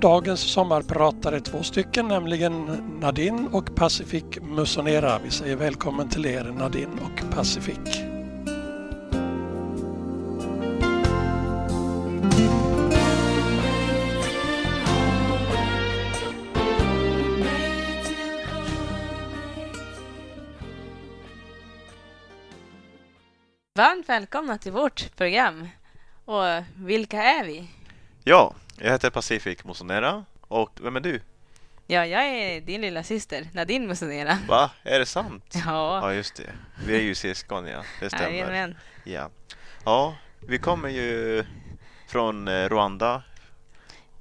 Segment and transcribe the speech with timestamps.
[0.00, 2.64] Dagens sommarpratare är två stycken, nämligen
[3.00, 5.18] Nadine och Pacific Musonera.
[5.18, 7.78] Vi säger välkommen till er Nadine och Pacific.
[23.74, 25.68] Varmt välkomna till vårt program.
[26.24, 26.44] Och
[26.76, 27.68] vilka är vi?
[28.24, 31.20] Ja, jag heter Pacific Mosonera och vem är du?
[31.86, 34.38] Ja, jag är din lilla syster Nadine Musonera.
[34.48, 34.70] Va?
[34.82, 35.44] Är det sant?
[35.66, 36.52] Ja, Ja, just det.
[36.86, 37.82] Vi är ju syskon, ja.
[38.00, 38.30] Det stämmer.
[38.30, 38.76] jajamän.
[39.04, 39.30] Ja.
[39.84, 40.14] ja,
[40.48, 41.44] vi kommer ju
[42.08, 43.22] från eh, Rwanda.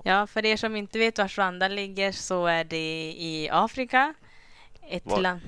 [0.03, 4.13] Ja, för er som inte vet var Rwanda ligger så är det i Afrika.
[4.89, 5.41] Ett Var- land,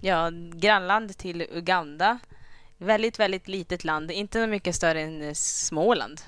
[0.00, 2.18] ja, grannland till Uganda.
[2.78, 4.10] Väldigt, väldigt litet land.
[4.10, 6.20] Inte mycket större än eh, Småland.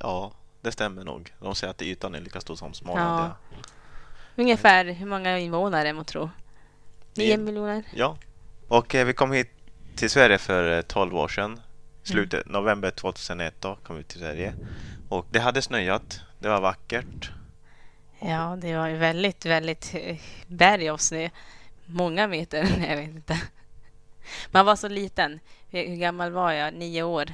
[0.00, 0.32] Ja,
[0.68, 1.32] det stämmer nog.
[1.40, 3.24] De säger att ytan är lika stor som Småland.
[3.24, 3.36] Ja.
[4.36, 6.30] Ungefär hur många invånare må tro?
[7.14, 7.82] Nio miljoner?
[7.94, 8.16] Ja.
[8.68, 9.50] Och eh, vi kom hit
[9.96, 11.60] till Sverige för eh, 12 år sedan.
[12.02, 14.54] Slutet november 2001 då kom vi till Sverige.
[15.08, 16.20] Och det hade snöat.
[16.38, 17.30] Det var vackert.
[18.20, 21.28] Ja, det var ju väldigt, väldigt eh, berg av snö.
[21.86, 23.40] Många meter, jag vet inte.
[24.50, 25.40] Man var så liten.
[25.70, 26.74] Hur gammal var jag?
[26.74, 27.32] Nio år.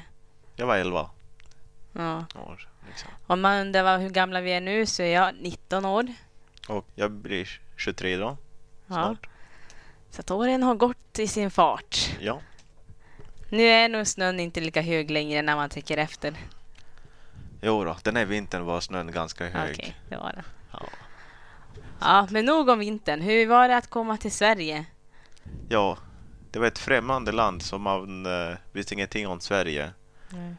[0.57, 1.11] Jag var 11
[1.93, 2.25] Ja.
[2.35, 2.69] år.
[2.89, 3.11] Liksom.
[3.27, 6.07] Om man undrar hur gamla vi är nu så är jag 19 år.
[6.69, 8.37] Och jag blir 23 då.
[8.87, 8.95] Ja.
[8.95, 9.27] Snart.
[10.11, 12.17] Så att åren har gått i sin fart.
[12.21, 12.41] Ja.
[13.49, 16.35] Nu är nog snön inte lika hög längre när man tänker efter.
[17.63, 19.71] Jo då, den här vintern var snön ganska hög.
[19.79, 20.45] Okej, det var det.
[20.73, 20.87] Ja.
[22.01, 23.21] Ja, men nog om vintern.
[23.21, 24.85] Hur var det att komma till Sverige?
[25.69, 25.99] ja,
[26.51, 29.93] det var ett främmande land som man eh, visste ingenting om Sverige.
[30.33, 30.57] Mm.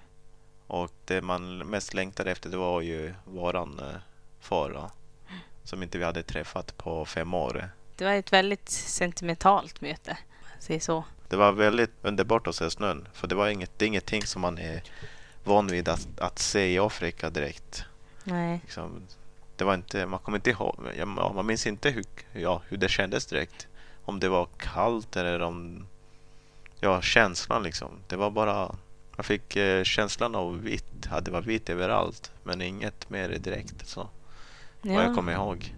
[0.68, 3.96] Och det man mest längtade efter det var ju våran eh,
[4.40, 4.92] far då,
[5.64, 7.70] Som inte vi hade träffat på fem år.
[7.96, 10.18] Det var ett väldigt sentimentalt möte.
[10.60, 11.04] säger så.
[11.30, 13.08] Det var väldigt underbart att se snön.
[13.14, 14.84] För det var inget, det är ingenting som man är
[15.44, 17.86] van vid att, att se i Afrika direkt.
[18.24, 18.60] Nej.
[18.64, 19.08] Liksom,
[19.56, 22.90] det var inte, man kommer inte ihåg, ja, man minns inte hur, ja, hur det
[22.90, 23.68] kändes direkt.
[24.06, 25.88] Om det var kallt eller om,
[26.80, 27.90] ja känslan liksom.
[28.08, 28.76] Det var bara,
[29.16, 32.32] jag fick eh, känslan av vitt, ja, det var vitt överallt.
[32.44, 34.10] Men inget mer direkt så,
[34.82, 35.74] vad jag kommer ihåg.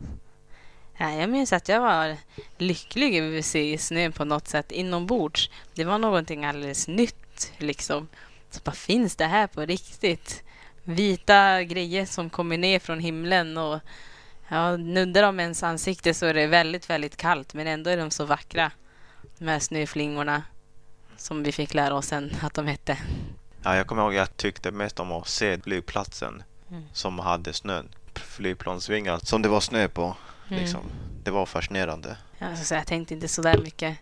[0.98, 2.18] Ja, jag minns att jag var
[2.58, 5.50] lycklig över att se snö på något sätt inombords.
[5.74, 8.08] Det var någonting alldeles nytt liksom.
[8.50, 10.44] Så bara, finns det här på riktigt?
[10.84, 13.80] Vita grejer som kommer ner från himlen och
[14.48, 18.12] ja, nuddar de ens ansikte så är det väldigt, väldigt kallt men ändå är de
[18.12, 18.72] så vackra.
[19.38, 20.44] De här snöflingorna
[21.18, 22.98] som vi fick lära oss sen att de hette.
[23.64, 26.84] Ja, jag kommer ihåg att jag tyckte mest om att se flygplatsen Mm.
[26.94, 27.90] som hade snön.
[28.16, 30.16] Flygplansvingar som det var snö på.
[30.50, 30.62] Mm.
[30.62, 30.80] Liksom.
[31.24, 32.18] Det var fascinerande.
[32.38, 33.98] Ja, så jag tänkte inte så där mycket.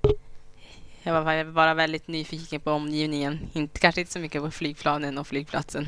[1.03, 3.39] Jag var bara väldigt nyfiken på omgivningen.
[3.53, 5.87] Inte, kanske inte så mycket på flygplanen och flygplatsen.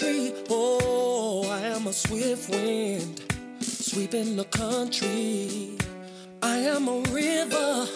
[0.00, 3.20] Oh, I am a swift wind
[3.60, 5.76] sweeping the country.
[6.40, 7.86] I am a river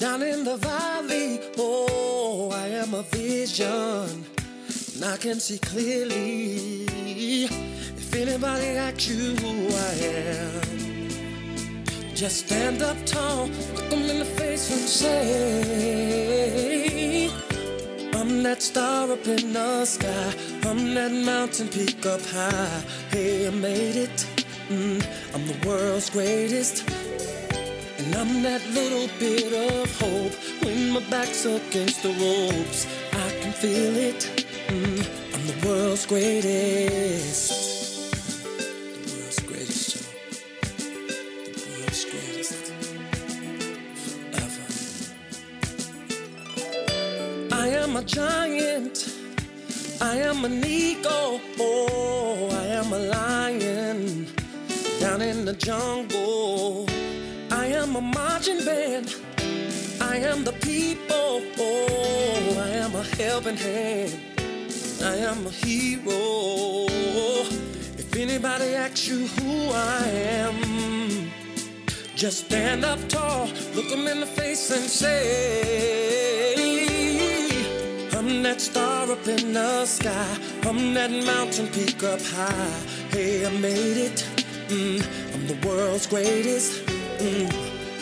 [0.00, 1.40] down in the valley.
[1.58, 4.24] Oh, I am a vision
[4.96, 6.84] and I can see clearly.
[7.54, 9.92] If anybody asks you who I
[10.24, 11.84] am,
[12.16, 16.75] just stand up tall, look them in the face and say,
[18.26, 22.82] I'm that star up in the sky, I'm that mountain peak up high.
[23.12, 24.26] Hey, I made it,
[24.68, 25.00] mm,
[25.32, 26.90] I'm the world's greatest.
[27.98, 32.88] And I'm that little bit of hope when my back's against the ropes.
[33.12, 34.28] I can feel it.
[34.70, 37.75] Mm, I'm the world's greatest.
[48.06, 49.12] Giant.
[50.00, 51.40] I am an eagle.
[51.58, 54.26] Oh, I am a lion
[55.00, 56.86] down in the jungle.
[57.50, 59.14] I am a marching band.
[60.00, 61.42] I am the people.
[61.58, 64.20] Oh, I am a helping hand.
[65.02, 66.86] I am a hero.
[67.98, 70.06] If anybody asks you who I
[70.44, 71.30] am,
[72.14, 76.05] just stand up tall, look them in the face and say,
[78.46, 80.38] that star up in the sky.
[80.68, 82.78] I'm that mountain peak up high.
[83.10, 84.18] Hey, I made it.
[84.68, 85.02] Mm,
[85.34, 86.86] I'm the world's greatest.
[87.18, 87.50] Mm,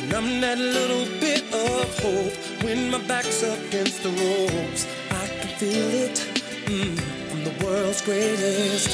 [0.02, 4.82] and I'm that little bit of hope when my back's against the ropes.
[5.22, 6.16] I can feel it.
[6.72, 6.94] Mm,
[7.32, 8.88] I'm the world's greatest.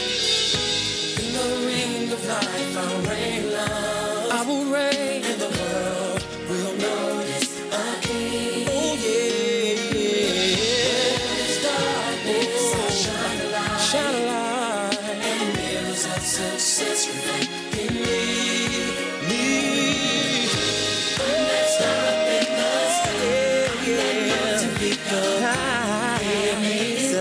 [1.20, 3.89] In the ring of life, I'll reign.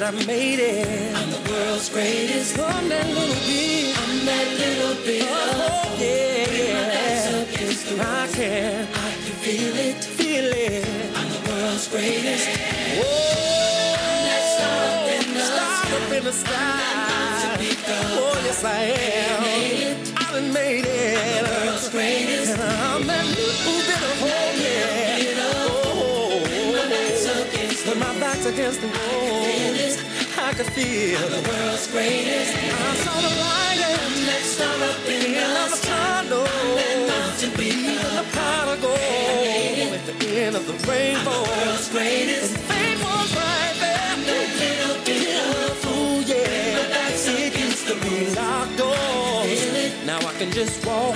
[0.10, 1.16] I made it.
[1.16, 2.58] I'm the world's greatest.
[2.58, 3.96] Oh, I'm that little bit.
[3.96, 5.22] I'm that little bit.
[5.30, 7.46] Oh, yeah, yeah.
[8.02, 8.88] I can.
[8.88, 10.04] I can feel it.
[10.04, 10.84] Feel it.
[11.16, 12.48] I'm the world's greatest.
[12.98, 13.94] Whoa.
[14.02, 17.60] I'm that star up in the star up in the sky.
[18.18, 19.38] Oh, yes, I am.
[19.38, 20.16] I made it.
[20.18, 21.20] done made it.
[21.38, 22.54] I'm The world's greatest.
[22.54, 24.99] And I'm that little bit of hope, yeah.
[28.50, 29.46] Against the wall,
[30.42, 32.58] I can feel the world's greatest.
[32.58, 36.48] I saw the light and next star up in the tunnel.
[37.38, 38.26] Even the
[38.72, 41.30] of gold at the end of the rainbow.
[41.30, 42.56] The world's greatest.
[42.56, 44.18] And fame was right there.
[44.18, 47.46] little bit of fool, yeah.
[47.46, 50.06] It used to be locked doors.
[50.06, 51.16] Now I can just walk.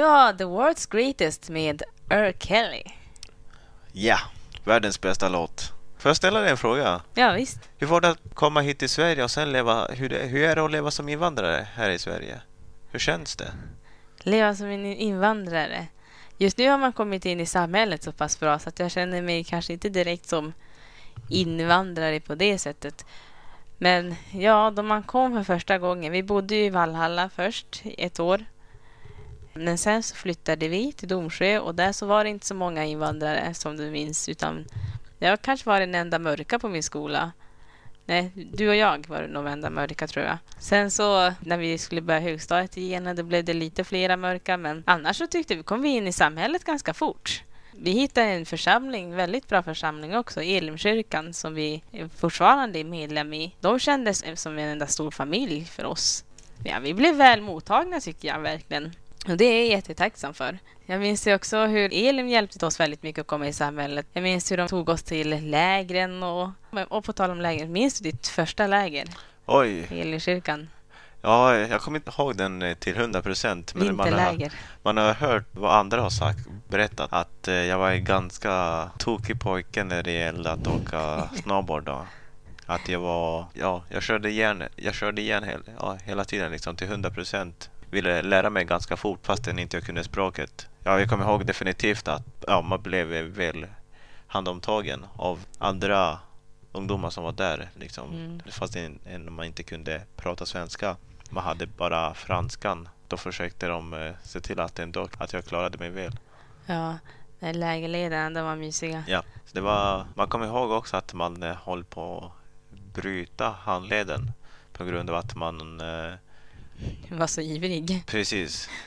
[0.00, 2.32] Det var The World's Greatest med R.
[2.38, 2.82] Kelly.
[3.92, 4.18] Ja,
[4.64, 5.72] världens bästa låt.
[5.98, 7.00] Får jag ställa dig en fråga?
[7.14, 7.58] Ja, visst.
[7.78, 9.86] Hur var det att komma hit till Sverige och sen leva...
[9.86, 12.40] Hur, det, hur är det att leva som invandrare här i Sverige?
[12.90, 13.52] Hur känns det?
[14.18, 15.86] Leva som en invandrare.
[16.38, 19.22] Just nu har man kommit in i samhället så pass bra så att jag känner
[19.22, 20.52] mig kanske inte direkt som
[21.28, 23.04] invandrare på det sättet.
[23.78, 26.12] Men ja, då man kom för första gången.
[26.12, 28.44] Vi bodde ju i Vallhalla först ett år.
[29.54, 32.84] Men sen så flyttade vi till Domsjö och där så var det inte så många
[32.84, 34.66] invandrare som du minns utan
[35.18, 37.32] jag kanske var den enda mörka på min skola.
[38.06, 40.38] Nej, du och jag var nog enda mörka tror jag.
[40.58, 44.82] Sen så när vi skulle börja högstadiet igen, då blev det lite flera mörka, men
[44.86, 47.44] annars så tyckte vi kom vi in i samhället ganska fort.
[47.72, 51.82] Vi hittade en församling, väldigt bra församling också, Elimkyrkan, som vi
[52.16, 53.54] fortfarande är medlem i.
[53.60, 56.24] De kändes som en enda stor familj för oss.
[56.64, 58.92] Ja, vi blev väl mottagna tycker jag verkligen.
[59.28, 60.58] Och det är jag jättetacksam för.
[60.86, 64.06] Jag minns ju också hur Elim hjälpte oss väldigt mycket att komma i samhället.
[64.12, 66.50] Jag minns hur de tog oss till lägren och,
[66.88, 69.08] och på tal om lägren, minns du ditt första läger
[69.46, 70.68] Oj, i Elimkyrkan?
[71.22, 73.74] ja, jag kommer inte ihåg den eh, till 100 procent.
[73.74, 74.52] Men man har, Vinterläger.
[74.82, 79.40] man har hört vad andra har sagt, berättat att eh, jag var en ganska tokig
[79.40, 81.84] pojke när det gällde att åka snowboard.
[81.84, 82.06] Då.
[82.66, 86.76] Att jag var, ja, jag körde igen, jag körde igen hela, ja, hela tiden liksom
[86.76, 87.70] till 100 procent.
[87.90, 90.68] Ville lära mig ganska fort fastän inte jag kunde språket.
[90.84, 93.66] Ja, jag kommer ihåg definitivt att ja, man blev väl
[94.26, 96.18] handomtagen av andra
[96.72, 97.70] ungdomar som var där.
[97.74, 98.10] Liksom.
[98.10, 98.40] Mm.
[98.50, 98.76] Fast
[99.28, 100.96] man inte kunde prata svenska.
[101.30, 102.88] Man hade bara franskan.
[103.08, 106.18] Då försökte de eh, se till att, ändå, att jag klarade mig väl.
[106.66, 106.98] Ja,
[107.40, 109.04] lägerledarna, de var mysiga.
[109.08, 112.32] Ja, så det var, man kommer ihåg också att man eh, höll på
[112.72, 114.32] att bryta handleden
[114.72, 115.80] på grund av att man...
[115.80, 116.14] Eh,
[117.08, 118.02] var så ivrig.
[118.06, 118.68] precis.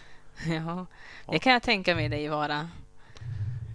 [0.47, 0.85] Ja,
[1.31, 2.69] det kan jag tänka mig dig vara.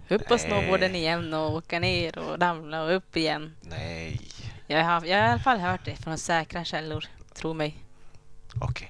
[0.09, 0.39] Upp på Nej.
[0.39, 3.55] snowboarden igen och åka ner och ramla och upp igen.
[3.61, 4.21] Nej.
[4.67, 7.05] Jag har, jag har i alla fall hört det från säkra källor.
[7.33, 7.83] Tro mig.
[8.61, 8.89] Okej.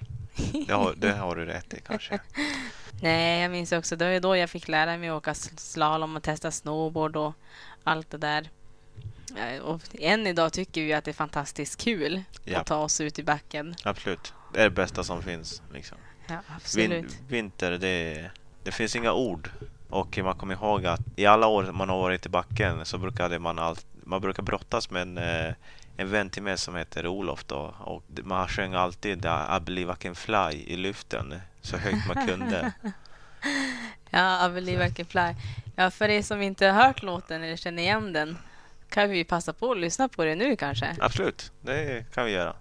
[0.68, 2.20] Det, har, det har du rätt i kanske.
[3.02, 3.96] Nej, jag minns också.
[3.96, 7.34] Det var ju då jag fick lära mig åka slalom och testa snowboard och
[7.84, 8.50] allt det där.
[9.38, 12.60] Ja, Och än idag tycker vi att det är fantastiskt kul Ja.
[12.60, 13.76] att ta oss ut i backen.
[13.84, 14.34] Absolut.
[14.54, 15.62] Det är det bästa som finns.
[15.74, 15.98] Liksom.
[16.28, 16.40] Ja,
[16.76, 18.30] Vin, vinter, det,
[18.64, 19.50] det finns inga ord.
[19.90, 23.40] Och man kommer ihåg att i alla år man har varit i backen så brukade
[23.40, 25.54] man allt, man brukar brottas med en, eh,
[25.98, 27.76] en vän till mig som heter Olof då.
[27.80, 32.72] Och man sjöng alltid I believe I can fly i luften så högt man kunde.
[34.10, 35.36] Ja, I believe I can fly.
[35.76, 38.38] Ja, för er som inte har hört låten eller känner igen den
[38.90, 40.96] kan vi passa på att lyssna på det nu kanske.
[41.00, 42.56] Absolut, det kan vi göra.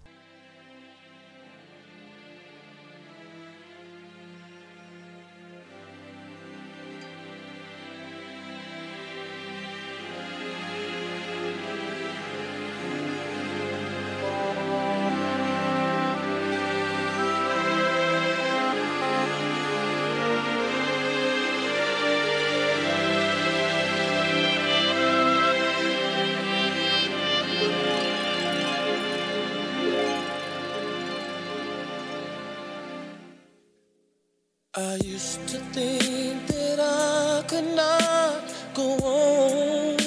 [34.78, 38.44] I used to think that I could not
[38.74, 39.98] go on.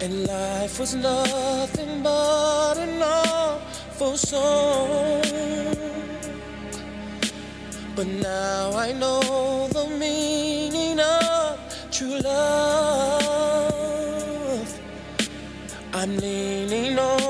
[0.00, 5.20] And life was nothing but an awful song.
[7.96, 11.58] But now I know the meaning of
[11.90, 12.86] true love.
[15.92, 17.25] I'm leaning on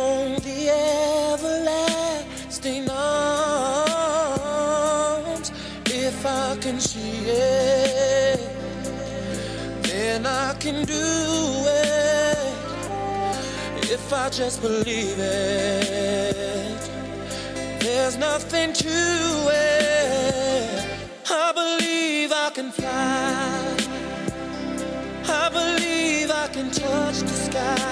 [10.67, 10.95] can do
[11.69, 12.39] it.
[13.89, 16.91] If I just believe it,
[17.79, 18.99] there's nothing to
[19.53, 20.85] it.
[21.31, 23.77] I believe I can fly.
[25.29, 27.86] I believe I can touch the sky.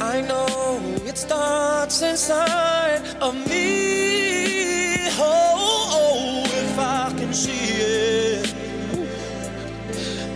[0.00, 5.08] I know it starts inside of me.
[5.18, 8.54] Oh, oh, oh, if I can see it,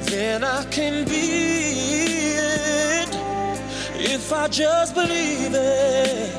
[0.06, 1.26] then I can be
[2.38, 3.08] it.
[3.98, 6.30] If I just believe it,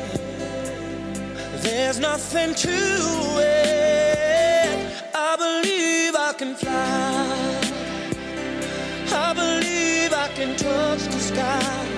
[1.62, 2.78] there's nothing to
[3.40, 5.04] it.
[5.14, 7.58] I believe I can fly.
[9.14, 11.97] I believe I can touch the sky.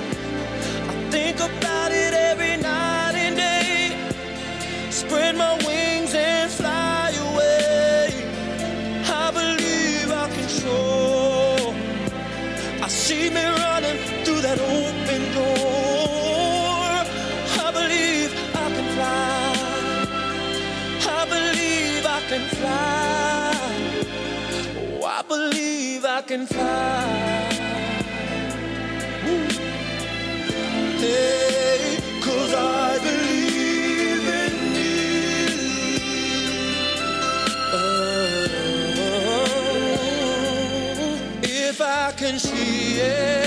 [1.12, 3.98] Think about it every night and day.
[4.92, 8.14] Spread my wings and fly away.
[9.06, 11.74] I believe I can soar.
[12.84, 16.92] I see me running through that open door.
[17.66, 19.56] I believe I can fly.
[21.18, 23.56] I believe I can fly.
[25.02, 27.49] Oh, I believe I can fly.
[42.42, 43.39] I can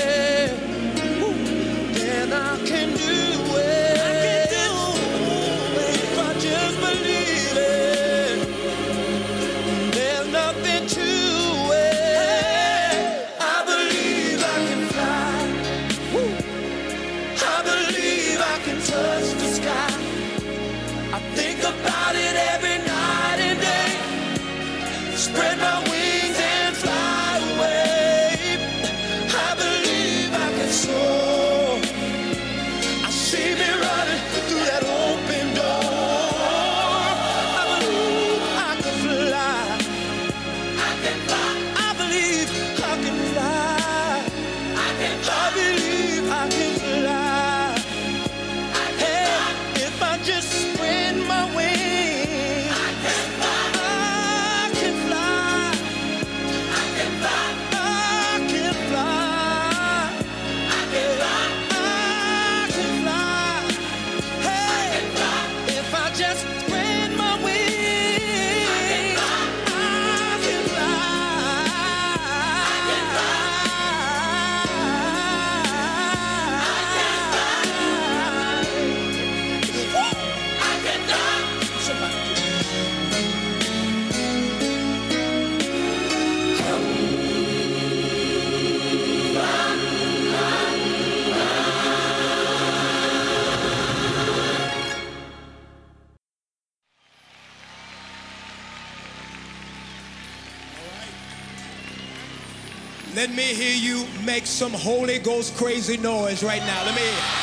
[104.33, 106.83] make some Holy Ghost crazy noise right now.
[106.87, 107.42] Let me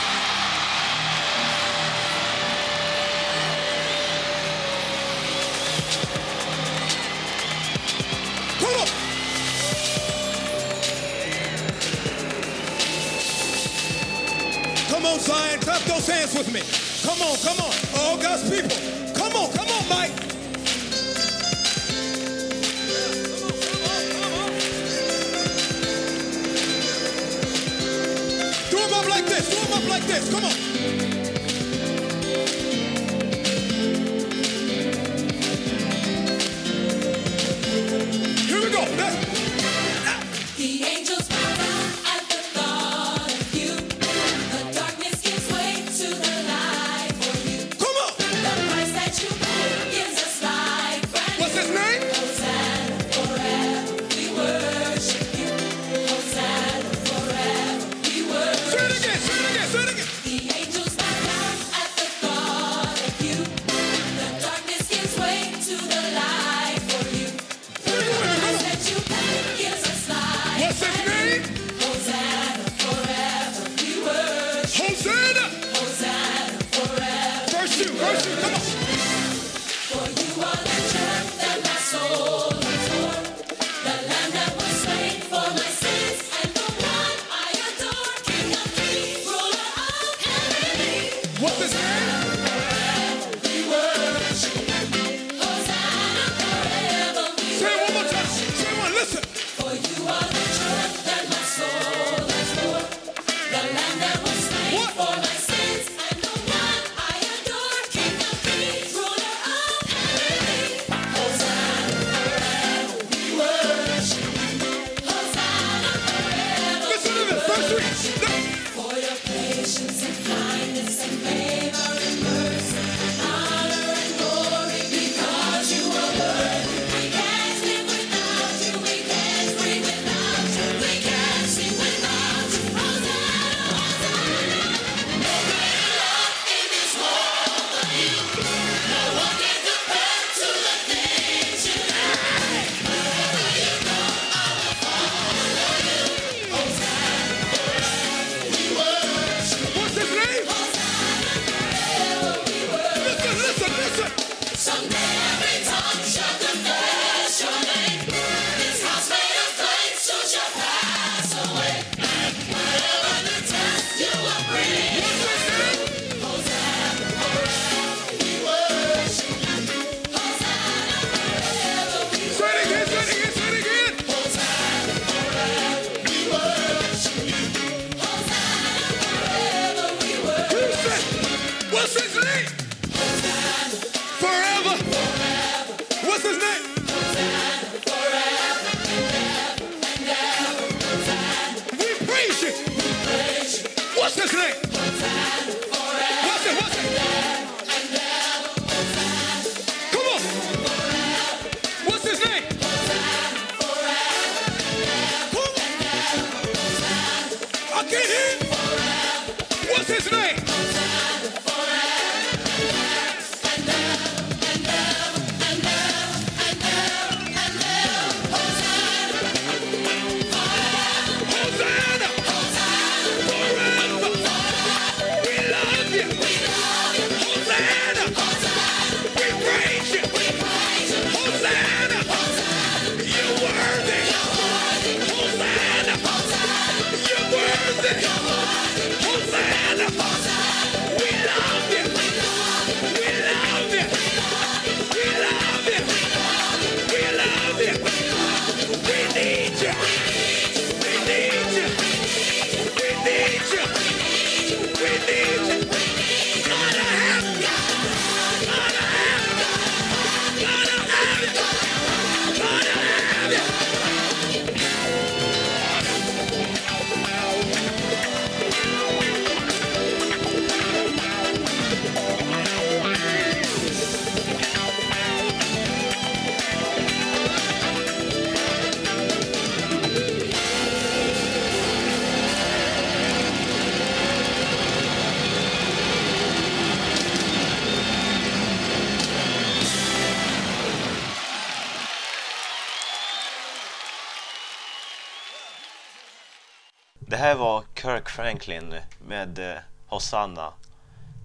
[298.50, 298.76] Franklin
[299.08, 299.58] med eh,
[299.88, 300.54] Hosanna.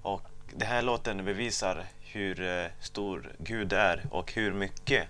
[0.02, 0.22] Och
[0.54, 5.08] den här låten bevisar hur eh, stor Gud är och hur mycket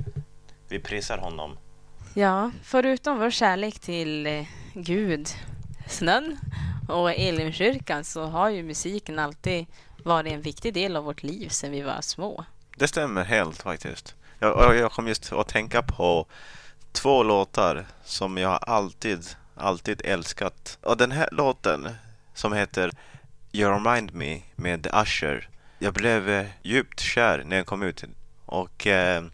[0.68, 1.58] vi prisar honom.
[2.14, 5.28] Ja, förutom vår kärlek till eh, Gud,
[5.88, 6.38] snön
[6.88, 9.66] och Elimkyrkan så har ju musiken alltid
[10.04, 12.44] varit en viktig del av vårt liv sedan vi var små.
[12.76, 14.14] Det stämmer helt faktiskt.
[14.38, 16.26] Jag, jag- jag kom just att tänka på
[16.92, 20.78] två låtar som jag alltid, alltid älskat.
[20.82, 21.88] Och den här låten
[22.34, 22.90] som heter
[23.52, 25.48] You Remind Me med Usher.
[25.78, 28.04] Jag blev eh, djupt kär när jag kom ut.
[28.46, 29.24] Och eh,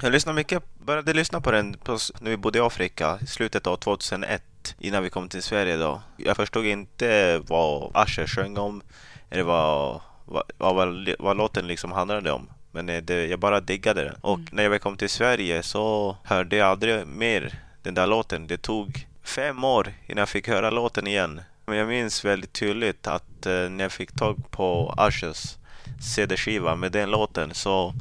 [0.00, 3.66] jag lyssnade mycket, började lyssna på den på, när vi bodde i Afrika i slutet
[3.66, 4.42] av 2001
[4.78, 6.02] innan vi kom till Sverige då.
[6.16, 8.82] Jag förstod inte vad Usher sjöng om
[9.30, 12.50] eller vad, vad, vad, vad, låten liksom handlade om.
[12.70, 14.14] Men eh, det, jag bara diggade den.
[14.20, 18.46] Och när jag kom till Sverige så hörde jag aldrig mer den där låten.
[18.46, 21.40] Det tog fem år innan jag fick höra låten igen.
[21.66, 25.56] Men jag minns väldigt tydligt att eh, när jag fick tag på Ushers
[26.14, 27.94] CD-skiva med den låten så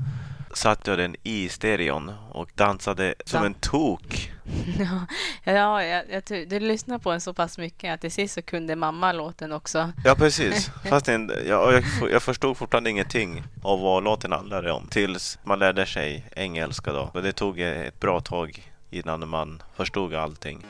[0.54, 3.45] satte jag den i stereon och dansade som Ja.
[3.45, 4.32] en tok.
[4.80, 5.06] Ja,
[5.54, 8.76] ja jag, jag, du lyssnar på den så pass mycket att till sist så kunde
[8.76, 9.91] mamma låten också.
[10.06, 10.69] Ja, precis.
[10.89, 15.60] Fast en, jag, jag, jag förstod fortfarande ingenting av vad låten handlade om tills man
[15.60, 17.12] lärde sig engelska då.
[17.13, 20.65] Men det tog ett bra tag innan man förstod allting.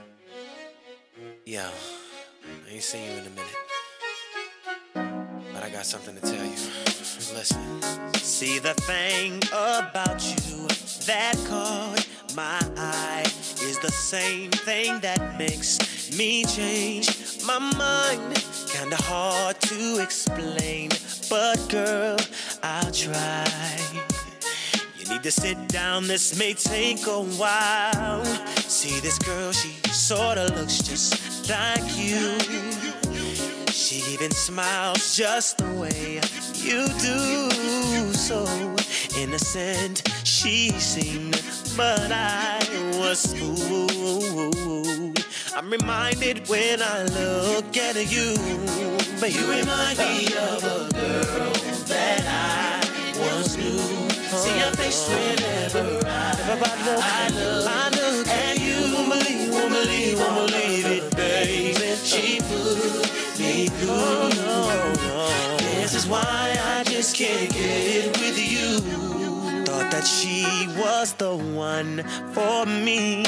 [1.45, 1.59] Yo,
[2.45, 3.57] I ain't seen you in a minute.
[5.53, 6.51] But I got something to tell you.
[7.35, 7.81] Listen.
[8.15, 10.67] See the thing about you
[11.05, 13.23] that caught my eye
[13.61, 18.43] is the same thing that makes me change my mind.
[18.67, 20.89] Kinda hard to explain,
[21.29, 22.17] but girl,
[22.61, 24.12] I'll try.
[25.13, 28.25] Need to sit down, this may take a while.
[28.55, 32.39] See this girl, she sorta looks just like you.
[33.71, 36.19] She even smiles just the way
[36.55, 38.11] you do.
[38.13, 38.43] So
[39.15, 41.39] innocent she seemed,
[41.77, 42.57] but I
[42.97, 45.23] was fooled.
[45.55, 48.35] I'm reminded when I look at you,
[49.19, 51.53] but you remind me of a girl
[51.85, 52.81] that I
[53.19, 54.02] once knew.
[54.35, 58.93] See your face whenever I, I look, I look at you.
[58.95, 61.95] Won't believe, won't believe, won't believe it, baby.
[62.03, 64.29] She put me through.
[65.59, 68.79] This is why I just can't get with you.
[69.65, 73.23] Thought that she was the one for me.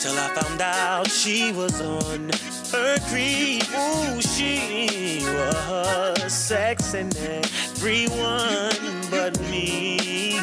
[0.00, 2.30] Till I found out she was on
[2.70, 3.64] her creep.
[3.74, 8.77] Ooh, she was sexing everyone
[9.10, 10.34] but me.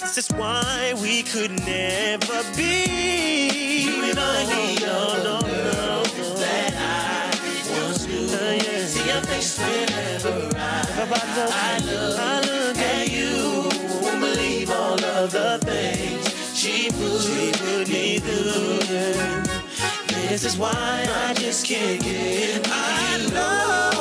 [0.00, 3.82] This is why we could never be.
[3.84, 6.34] You remind me, no, no, no, no.
[6.36, 8.26] That I once knew.
[8.26, 8.86] Uh, yeah.
[8.86, 10.84] See your face whenever I,
[11.50, 13.68] I, look, I look at you.
[14.02, 18.78] Won't believe all of the things she put, she put me through.
[20.28, 23.97] This is why I just can't get I know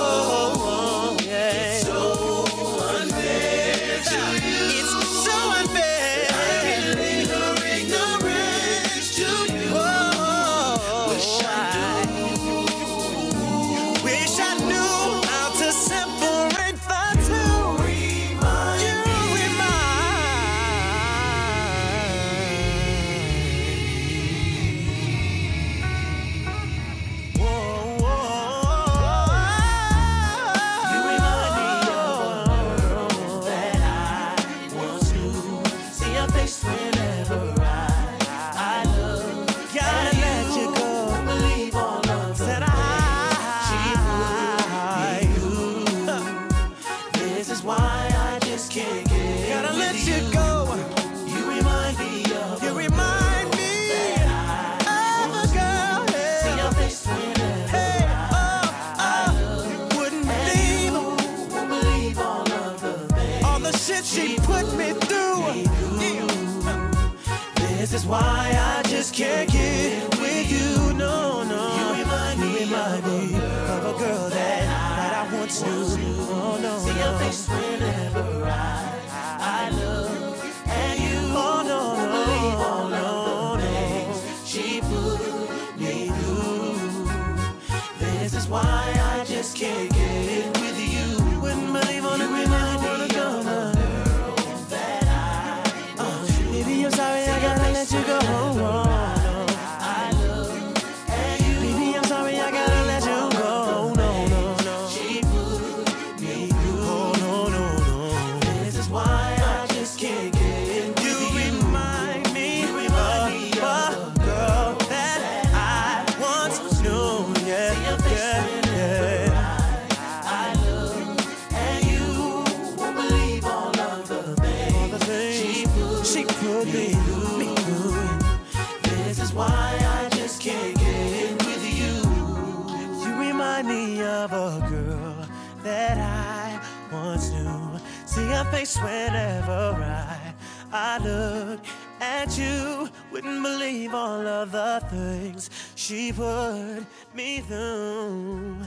[145.87, 148.57] she put me through.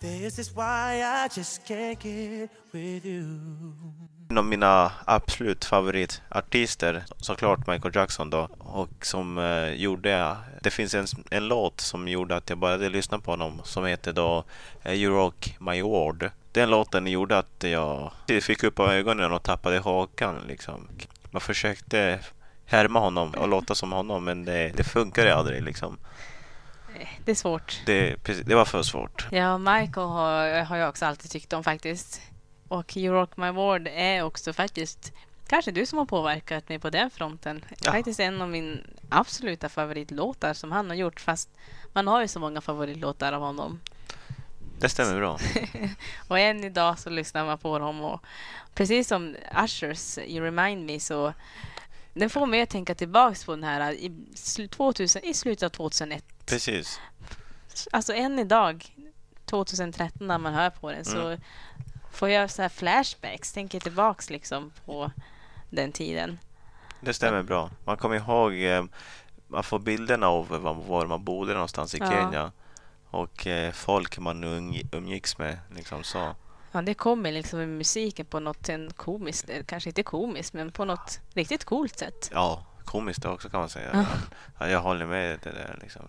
[0.00, 3.24] This is why I just can't get with you.
[4.30, 10.94] En av mina absolut favoritartister, såklart Michael Jackson då, och som eh, gjorde, det finns
[10.94, 14.44] en, en låt som gjorde att jag började lyssna på honom som heter då
[14.82, 16.30] eh, You Rock My World.
[16.52, 20.88] Den låten gjorde att jag fick upp ögonen och tappade hakan liksom.
[21.30, 22.18] Man försökte
[22.64, 25.98] härma honom och låta som honom men det, det funkade aldrig liksom.
[27.24, 27.80] Det är svårt.
[27.86, 29.26] Det, det var för svårt.
[29.30, 32.20] Ja, Michael har, har jag också alltid tyckt om faktiskt.
[32.68, 35.12] Och You Rock My World är också faktiskt
[35.46, 37.64] kanske du som har påverkat mig på den fronten.
[37.80, 37.92] Ja.
[37.92, 41.20] Faktiskt en av min absoluta favoritlåtar som han har gjort.
[41.20, 41.48] Fast
[41.92, 43.80] man har ju så många favoritlåtar av honom.
[44.78, 45.38] Det stämmer bra.
[46.28, 48.20] Och än idag så lyssnar man på dem och
[48.74, 51.32] precis som Ushers You Remind Me så
[52.14, 55.68] den får mig att tänka tillbaks på den här i, sl- 2000, i slutet av
[55.68, 56.24] 2001.
[56.50, 57.00] Precis.
[57.90, 58.94] Alltså än idag,
[59.44, 61.36] 2013 när man hör på den så
[62.12, 65.10] får jag så här flashbacks, tänker tillbaks liksom på
[65.70, 66.38] den tiden.
[67.00, 67.70] Det stämmer bra.
[67.84, 68.84] Man kommer ihåg, eh,
[69.46, 70.48] man får bilderna av
[70.88, 72.10] var, man bodde någonstans i Ja.
[72.10, 72.52] Kenya.
[73.10, 74.44] Och eh, folk man
[74.92, 75.58] umgicks med.
[75.74, 76.34] Liksom så.
[76.72, 80.84] Ja, det kommer liksom med musiken på något komiskt, eller kanske inte komiskt, men på
[80.84, 82.30] något riktigt coolt sätt.
[82.32, 83.90] Ja, komiskt också kan man säga.
[83.92, 84.04] Ja.
[84.58, 86.02] Ja, jag håller med det där liksom.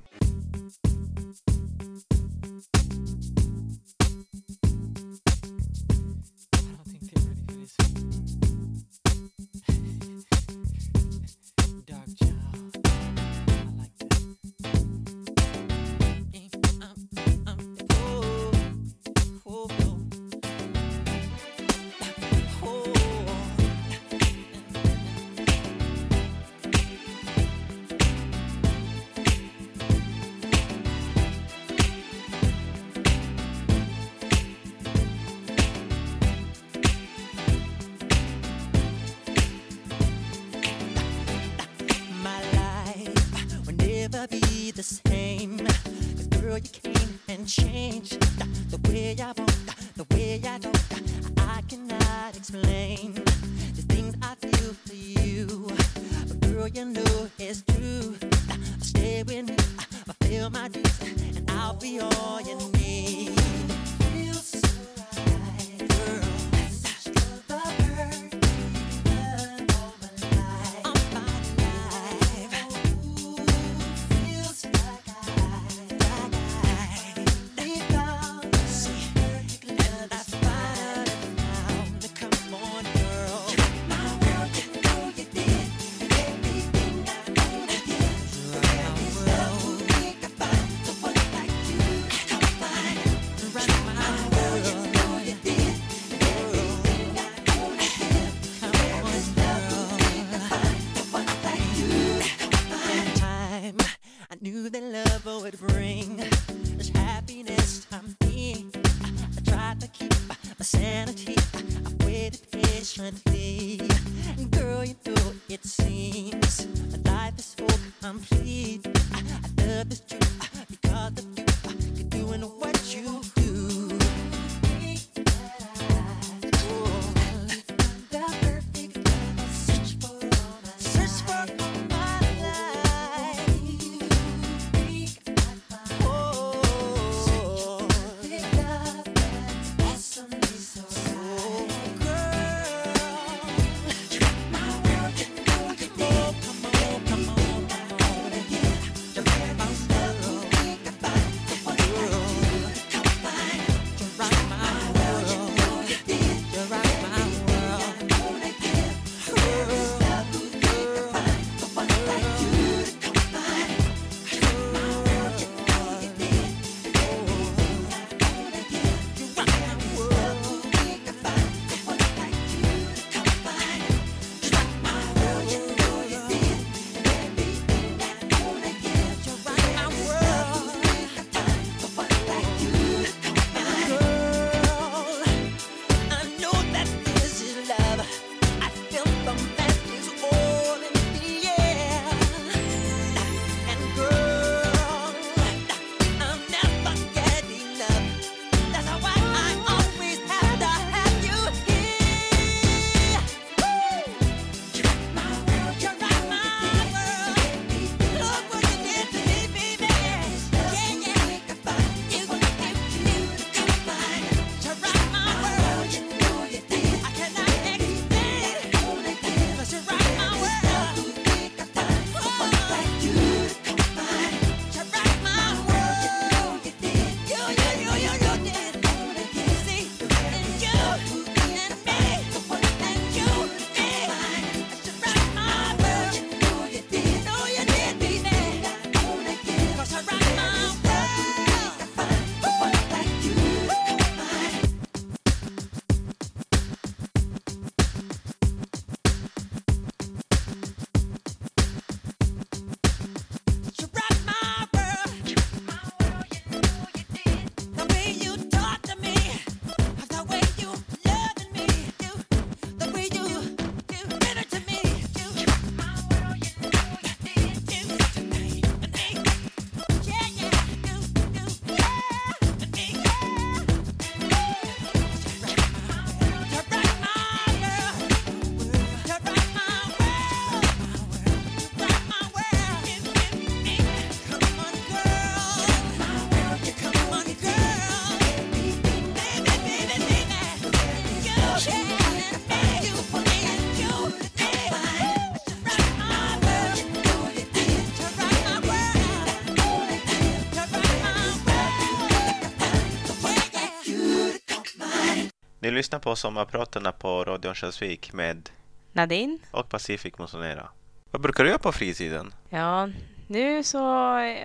[305.81, 308.49] Lyssnar på sommarpratarna på Radio Örnsköldsvik med
[308.93, 309.39] Nadine?
[309.51, 310.69] och Pacific Mosonera.
[311.11, 312.33] Vad brukar du göra på fritiden?
[312.49, 312.89] Ja,
[313.27, 313.79] nu så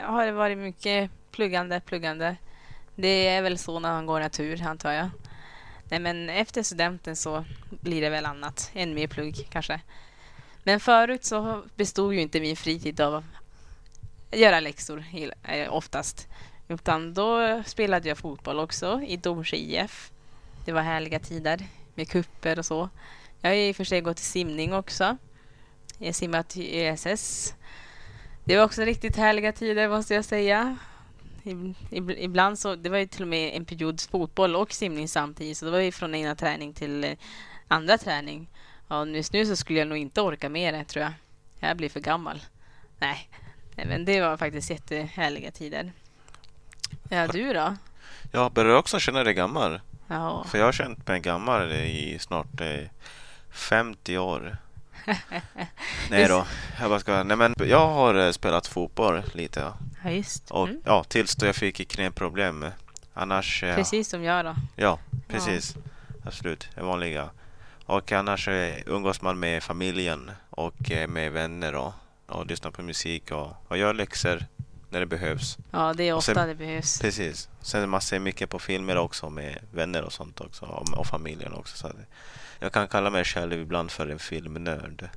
[0.03, 2.37] har det varit mycket pluggande, pluggande.
[2.95, 5.09] Det är väl så när man går natur, antar jag.
[5.85, 8.71] Nej, men efter studenten så blir det väl annat.
[8.75, 9.81] Än mer plugg kanske.
[10.63, 15.05] Men förut så bestod ju inte min fritid av att göra läxor
[15.43, 16.29] eh, oftast.
[16.69, 20.13] Utan då spelade jag fotboll också i Domsjö IF.
[20.67, 22.89] Det var härliga tider med kupper och så.
[23.41, 25.17] Jag har i och för sig gått till simning också.
[25.99, 27.55] Jag simmat i ESS.
[28.45, 30.77] Det var också riktigt härliga tider måste jag säga.
[31.45, 35.09] Ib- ib- Ibland så, det var ju till och med en period fotboll och simning
[35.09, 35.59] samtidigt.
[35.59, 37.11] Så det var ju från ena träning till eh,
[37.69, 38.49] andra träning.
[38.89, 41.13] Ja, just nu så skulle jag nog inte orka med det tror jag.
[41.61, 42.43] Jag blir för gammal.
[42.99, 43.29] Nej,
[43.75, 45.93] men det var faktiskt jättehärliga tider.
[47.09, 47.77] Ja, du då?
[48.33, 49.81] Jag börjar också känna dig gammal.
[50.09, 52.89] Ja, För jag har känt mig gammal i snart eh,
[53.51, 54.57] 50 år.
[56.11, 56.47] Nej då,
[56.81, 59.61] jag bara ska, nej men jag har eh, spelat fotboll lite.
[59.61, 59.77] ja.
[60.05, 60.51] ja just.
[60.51, 60.81] Och Mm.
[60.85, 62.67] ja, tills då jag fick knäproblem.
[63.15, 64.55] Annars, eh, Precis som jag då.
[64.77, 64.99] ja
[65.29, 65.77] precis.
[66.25, 67.31] Absolut, det vanliga.
[67.85, 71.93] Och annars eh, umgås man med familjen och eh, med vänner och,
[72.27, 74.45] och lyssnar på musik och, och gör läxor
[74.91, 75.59] när det behövs.
[75.71, 77.01] Ja, det är ofta sen- det behövs.
[77.01, 77.49] Precis.
[77.61, 80.65] Sen man ser mycket på filmer också med vänner och sånt också.
[80.65, 81.77] Och, och familjen också.
[81.77, 81.93] Så
[82.59, 85.09] jag kan kalla mig själv ibland för en filmnörd.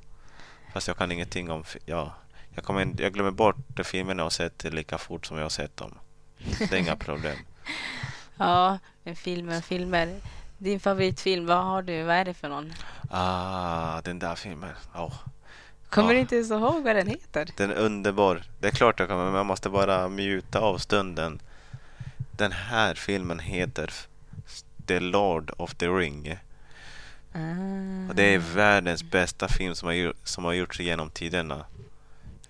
[0.72, 1.64] Fast jag kan ingenting om...
[1.86, 2.14] Ja,
[2.54, 5.76] jag, kommer, jag glömmer bort de filmerna och sett lika fort som jag har sett
[5.76, 5.98] dem.
[6.58, 7.36] Det är inga problem.
[8.36, 10.20] Ja, men filmer, filmer.
[10.58, 12.02] Din favoritfilm, vad har du?
[12.02, 12.72] Vad är det för någon?
[13.10, 14.70] Ah, den där filmen.
[14.94, 15.14] Oh,
[15.90, 17.48] Kommer du inte ens ihåg vad den heter?
[17.56, 18.42] den är underbar.
[18.58, 21.40] Det är klart jag kommer, men jag måste bara mjuta av stunden.
[22.36, 23.92] Den här filmen heter
[24.86, 26.38] The Lord of the Ring.
[28.08, 31.64] Och det är världens bästa film som har, som har gjorts genom tiderna.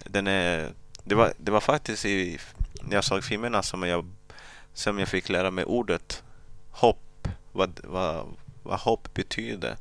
[0.04, 0.72] Den är,
[1.04, 2.38] det, var, det var faktiskt i,
[2.82, 4.06] när jag såg filmerna som jag,
[4.74, 6.22] som jag fick lära mig ordet
[6.70, 7.28] hopp.
[7.52, 8.26] Vad, vad,
[8.62, 9.76] vad hopp betyder.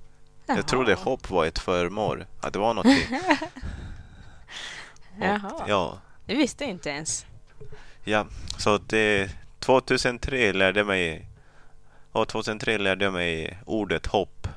[0.55, 2.25] Jag trodde hopp var ett föremål.
[2.41, 3.05] Att det var någonting.
[5.21, 5.51] Jaha.
[5.53, 7.25] Och, ja, Det visste jag inte ens.
[8.03, 8.25] ja,
[8.57, 11.25] så det 2003 lärde mig
[12.11, 14.47] och 2003 lärde jag mig ordet hopp.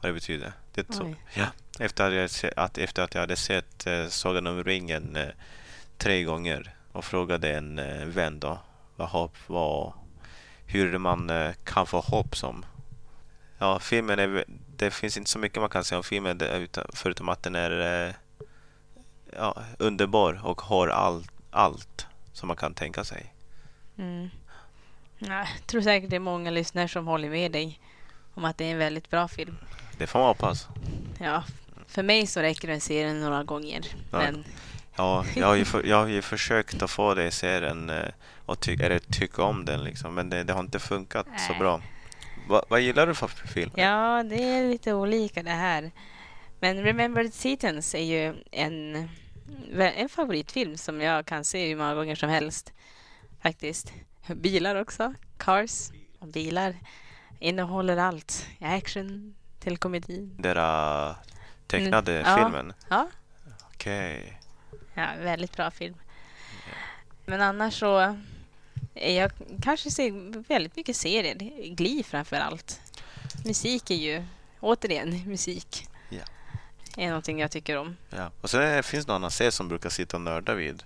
[0.00, 0.52] Vad det betyder.
[0.74, 1.46] Det, så, ja,
[1.78, 5.28] efter, att jag, att, efter att jag hade sett eh, Sagan om ringen eh,
[5.98, 8.58] tre gånger och frågade en eh, vän då
[8.96, 9.94] vad hopp var
[10.66, 12.64] hur man eh, kan få hopp som.
[13.58, 14.44] Ja, filmen är,
[14.84, 16.40] det finns inte så mycket man kan säga om filmen
[16.92, 18.14] förutom att den är eh,
[19.36, 23.34] ja, underbar och har allt, allt som man kan tänka sig.
[23.98, 24.30] Mm.
[25.18, 27.80] Ja, Jag tror säkert det är många lyssnare som håller med dig
[28.34, 29.56] om att det är en väldigt bra film.
[29.98, 30.68] Det får man hoppas.
[31.18, 31.44] Ja,
[31.86, 33.86] för mig så räcker det att se den några gånger.
[34.10, 34.18] Ja.
[34.18, 34.44] Men
[34.96, 37.90] Ja, jag har ju, för, jag har ju försökt att få dig att se den
[37.90, 38.08] eh,
[38.46, 41.58] och ty, eller tycka om den liksom, men det, det har inte funkat så Nej.
[41.58, 41.80] bra.
[42.48, 43.70] Va, vad gillar du för film?
[43.74, 45.90] ja, det är lite olika det här.
[46.60, 49.08] Men Remembered Titans är ju en,
[49.78, 52.72] en favoritfilm som jag kan se hur många gånger som helst.
[53.42, 53.92] Faktiskt.
[54.26, 55.14] Bilar också.
[55.38, 55.90] Cars.
[56.18, 56.74] Och bilar
[57.40, 58.46] innehåller allt.
[58.60, 60.30] Action till komedi.
[60.38, 61.14] Den uh,
[61.66, 62.36] tecknade Mm, ja.
[62.36, 62.72] filmen?
[62.88, 63.08] Ja,
[63.74, 64.40] Okej.
[64.94, 65.94] Ja, väldigt bra film.
[67.26, 68.16] Men annars så
[68.94, 69.30] jag
[69.62, 71.34] kanske ser väldigt mycket serier.
[71.74, 72.80] Glee framför allt.
[73.44, 74.24] Musik är ju,
[74.60, 75.86] återigen, musik.
[76.08, 76.22] Ja.
[76.96, 77.96] är någonting jag tycker om.
[78.10, 78.30] Ja.
[78.40, 80.82] Och sen finns det någon annan serie som brukar sitta och nörda vid.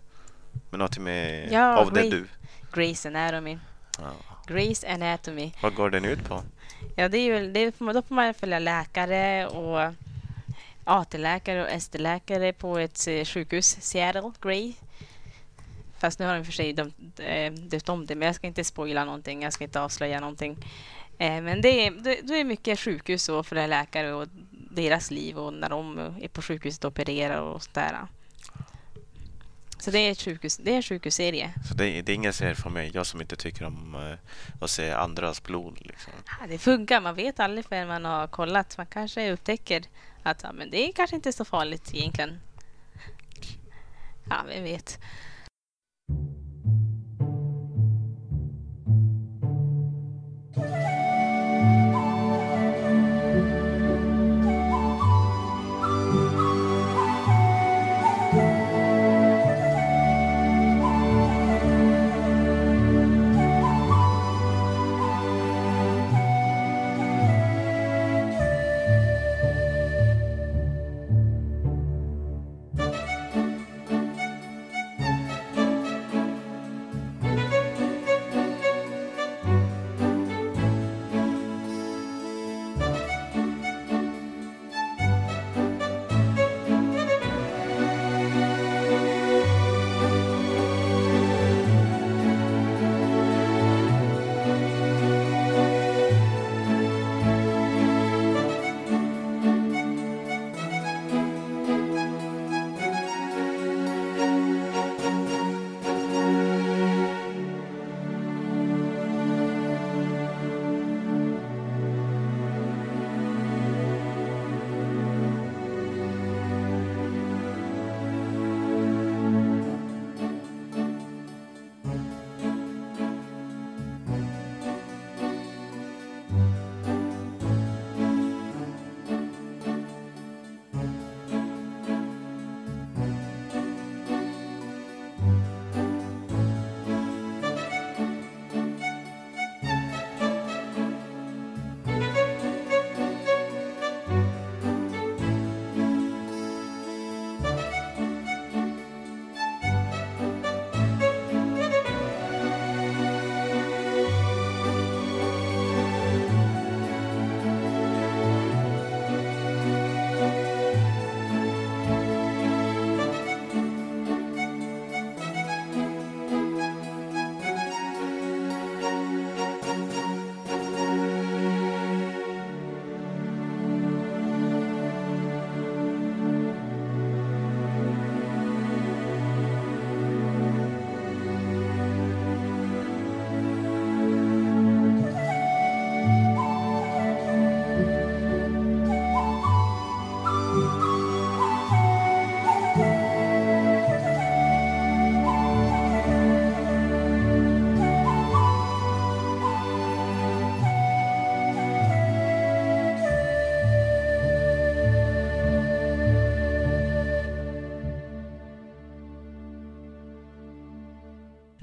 [0.70, 2.26] Men något med Ja, av det du.
[2.72, 3.58] Grey's Anatomy.
[3.98, 4.12] Ja.
[4.46, 5.52] Grey's Anatomy.
[5.62, 6.42] Vad går den ut på?
[6.96, 9.92] Ja, det är ju, det är, då får man följa läkare och
[10.84, 14.72] AT-läkare och ST-läkare på ett eh, sjukhus, Seattle, Grey.
[15.98, 18.64] Fast nu har de för sig dömt, eh, döpt om det, men jag ska inte
[18.64, 20.56] spoila någonting, jag ska inte avslöja någonting.
[21.18, 24.28] Eh, men det är, det, det är mycket sjukhus och för läkare och
[24.70, 28.06] deras liv och när de är på sjukhuset och opererar och sådär.
[29.78, 31.52] Så det är, ett sjukhus, det är en sjukhusserie.
[31.68, 32.90] Så det, det är ingen serie för mig.
[32.94, 34.18] Jag som inte tycker om eh,
[34.64, 35.78] att se andras blod.
[35.80, 36.12] Liksom.
[36.40, 38.78] Ja, det funkar, man vet aldrig förrän man har kollat.
[38.78, 39.82] Man kanske upptäcker
[40.22, 42.40] att ja, men det är kanske inte så farligt egentligen.
[44.30, 44.98] Ja, vem vet.
[46.08, 46.56] you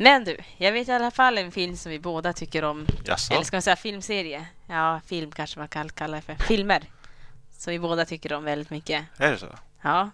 [0.03, 2.87] Men du, jag vet i alla fall en film som vi båda tycker om.
[3.05, 3.33] Jaså?
[3.33, 4.45] Eller ska man säga filmserie?
[4.67, 6.35] Ja, film kanske man kan kalla det för.
[6.35, 6.83] Filmer.
[7.57, 9.05] Som vi båda tycker om väldigt mycket.
[9.17, 9.45] Är det så?
[9.81, 10.09] Ja.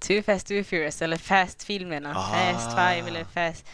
[0.00, 2.14] Too Fast Too Furious, eller Fast-filmerna.
[2.16, 2.22] Ah.
[2.22, 3.66] Fast Five eller Fast...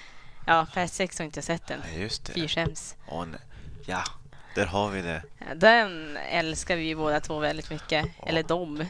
[0.46, 1.80] Ja, Fast Sex har jag inte sett än.
[1.94, 2.32] Ja, just det.
[2.32, 2.96] Fy skäms.
[3.08, 3.40] Åh, nej.
[3.86, 4.04] Ja,
[4.54, 5.22] där har vi det.
[5.54, 8.06] Den älskar vi båda två väldigt mycket.
[8.26, 8.84] Eller de.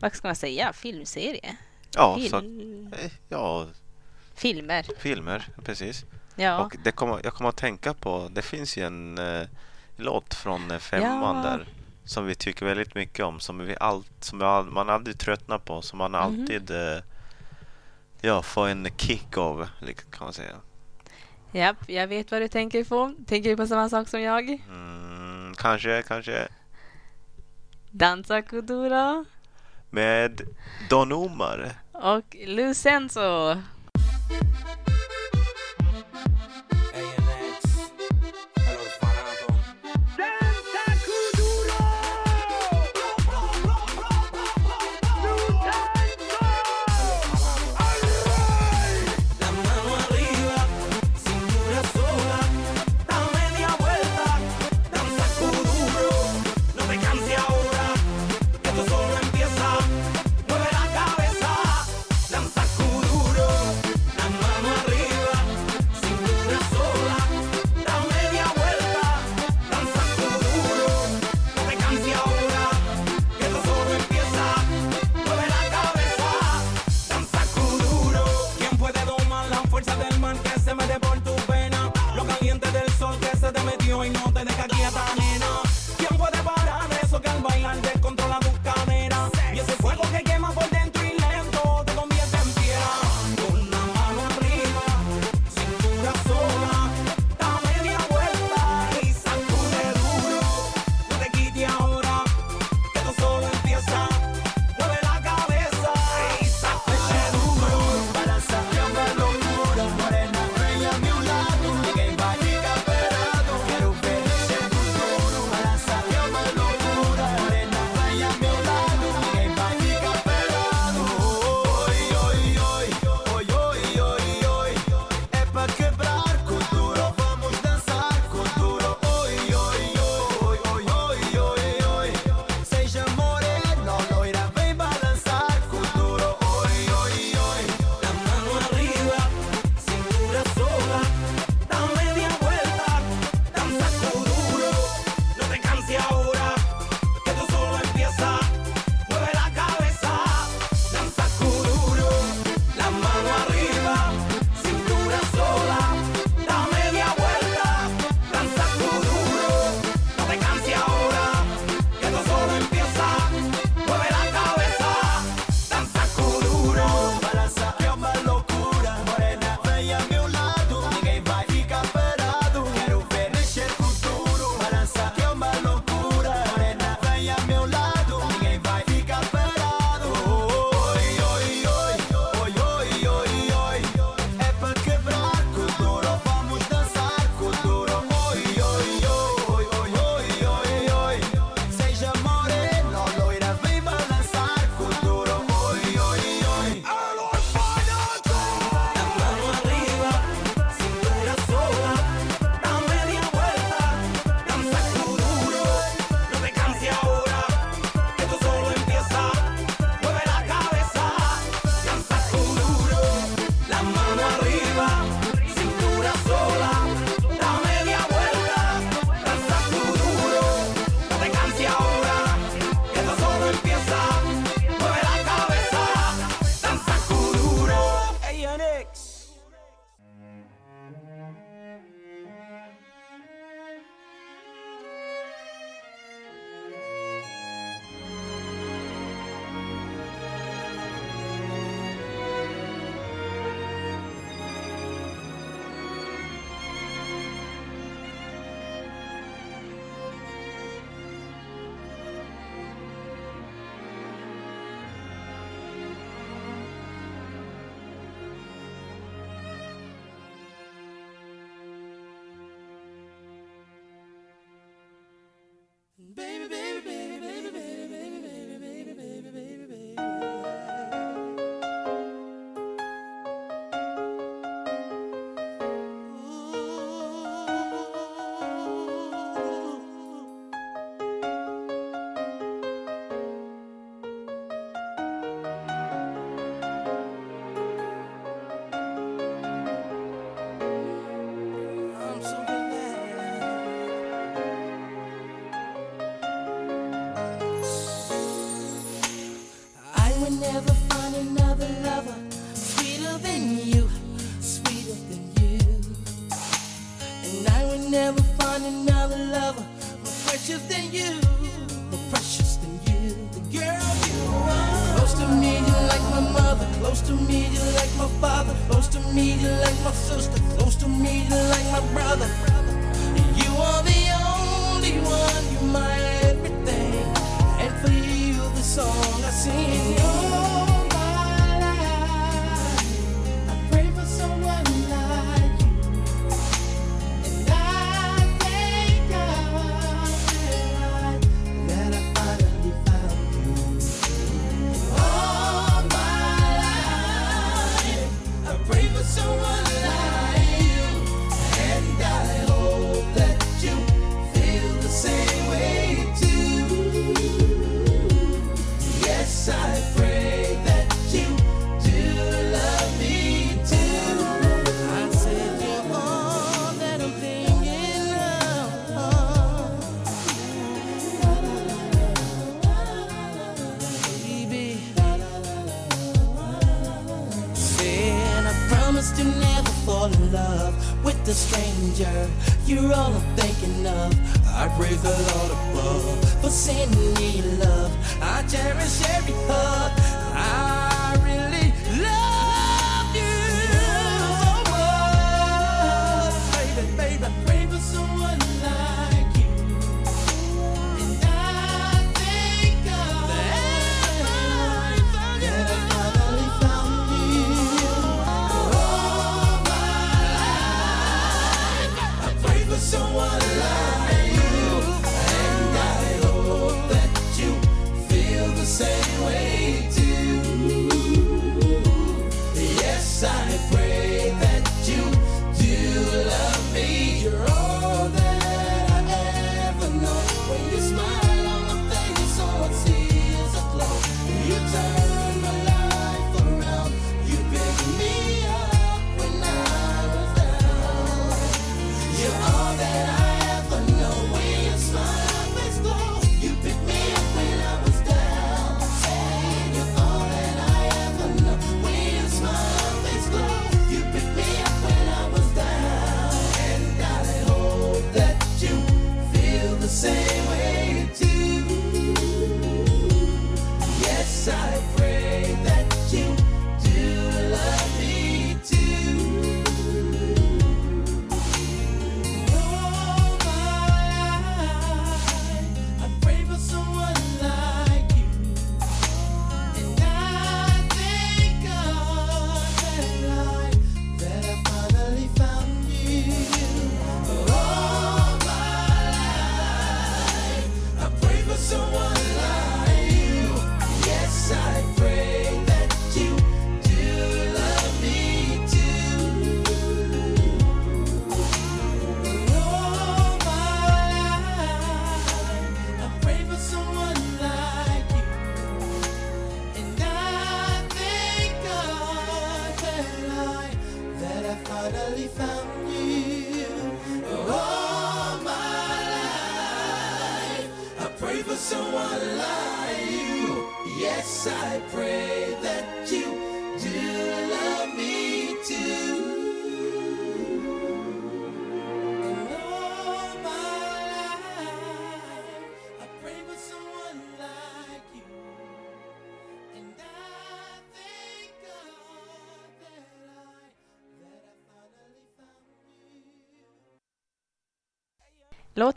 [0.00, 0.72] Vad ska man säga?
[0.72, 1.56] Filmserie?
[1.94, 2.36] Ja, Fil- så,
[3.04, 3.66] eh, ja
[4.38, 4.86] Filmer.
[4.98, 6.04] filmer, precis.
[6.36, 6.58] Ja.
[6.64, 9.46] Och det kommer, jag kommer att tänka på, det finns ju en eh,
[9.96, 11.42] låt från eh, femman Ja.
[11.50, 11.66] där
[12.04, 14.38] som vi tycker väldigt mycket om, som, vi allt, som
[14.72, 16.20] man aldrig tröttnar på, som man Mhm.
[16.20, 16.98] alltid eh,
[18.20, 19.68] ja, får en kick av,
[20.10, 20.54] kan man säga.
[21.52, 23.14] Japp, jag vet vad du tänker på.
[23.26, 24.48] Tänker du på samma sak som jag?
[24.68, 26.48] Mm, kanske, kanske
[27.90, 29.24] Danza Kuduro
[29.90, 30.40] med
[30.90, 31.70] Don Omar.
[31.92, 33.56] och Lucenzo.
[34.28, 34.87] Thank you.
[79.98, 81.92] Del mar que se mete por tu pena?
[82.14, 84.47] Lo caliente del sol que se te metió y no te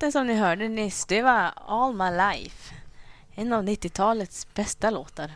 [0.02, 2.74] låten som ni hörde nyss, det var All My Life.
[3.36, 5.32] En av 90-talets bästa låtar,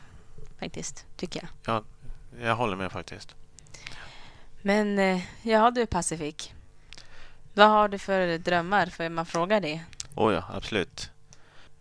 [0.59, 1.49] faktiskt, tycker jag.
[1.65, 1.83] Ja,
[2.45, 3.35] jag håller med faktiskt.
[4.61, 6.53] Men eh, ja du Pacific,
[7.53, 8.87] vad har du för drömmar?
[8.87, 9.81] Får man fråga det.
[10.15, 11.11] Oh ja, absolut.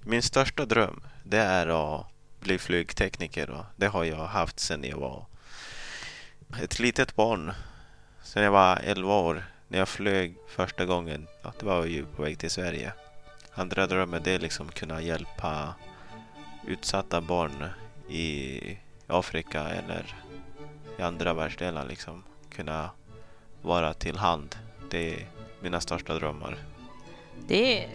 [0.00, 2.06] Min största dröm, det är att
[2.40, 3.50] bli flygtekniker.
[3.50, 5.26] Och det har jag haft sedan jag var
[6.62, 7.52] ett litet barn.
[8.22, 12.22] Sedan jag var 11 år när jag flög första gången, ja, det var ju på
[12.22, 12.92] väg till Sverige.
[13.54, 15.74] Andra drömmen det är liksom kunna hjälpa
[16.66, 17.64] utsatta barn
[18.08, 18.60] i
[19.06, 20.14] Afrika eller
[20.98, 22.22] i andra världsdelar liksom.
[22.50, 22.90] Kunna
[23.62, 24.56] vara till hand.
[24.90, 25.26] Det är
[25.60, 26.58] mina största drömmar.
[27.46, 27.88] Det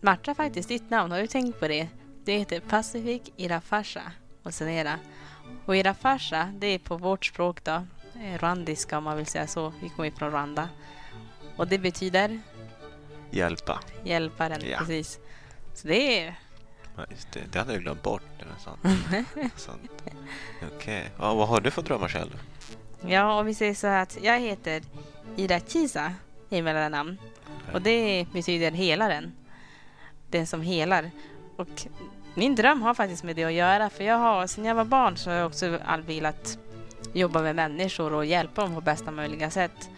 [0.00, 1.12] matchar faktiskt, ditt namn.
[1.12, 1.88] Har du tänkt på det?
[2.24, 4.12] Det heter Pacific Irafasha
[4.42, 4.98] och sen.
[5.66, 7.86] Och Irafasha, det är på vårt språk då.
[8.14, 9.72] Eh, Rwandiska om man vill säga så.
[9.82, 10.68] Vi kommer ju från Rwanda.
[11.60, 12.40] Och det betyder?
[13.30, 13.80] Hjälpa.
[14.04, 14.78] Hjälparen, ja.
[14.78, 15.18] precis.
[15.74, 16.34] Så det är...
[16.96, 17.40] Ja, just det.
[17.52, 18.22] det hade jag glömt bort.
[18.38, 18.78] Det sant.
[19.96, 20.14] Okej.
[20.76, 21.02] Okay.
[21.18, 22.42] Ja, vad har du för drömmar själv?
[23.06, 24.82] Ja, och vi säger så här att jag heter
[25.36, 26.14] Ida Kisa
[26.48, 27.18] i mellannamn.
[27.72, 29.32] Och det betyder helaren.
[30.30, 31.10] Den som helar.
[31.56, 31.86] Och
[32.34, 33.90] min dröm har faktiskt med det att göra.
[33.90, 36.58] För jag har, sedan jag var barn så har jag också alltid velat
[37.12, 39.90] jobba med människor och hjälpa dem på bästa möjliga sätt.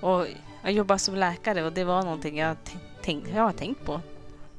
[0.00, 0.26] Och
[0.68, 2.56] jag jobbar som läkare och det var någonting jag,
[3.02, 4.00] tänk, jag har tänkt på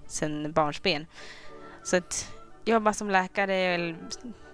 [0.07, 1.05] sedan barnsben.
[1.83, 2.33] Så att
[2.65, 3.77] jobba som läkare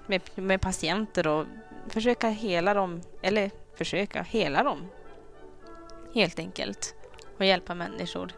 [0.05, 1.45] med, med patienter och
[1.87, 4.87] försöka hela dem, eller försöka hela dem.
[6.13, 6.95] Helt enkelt.
[7.37, 8.31] Och hjälpa människor.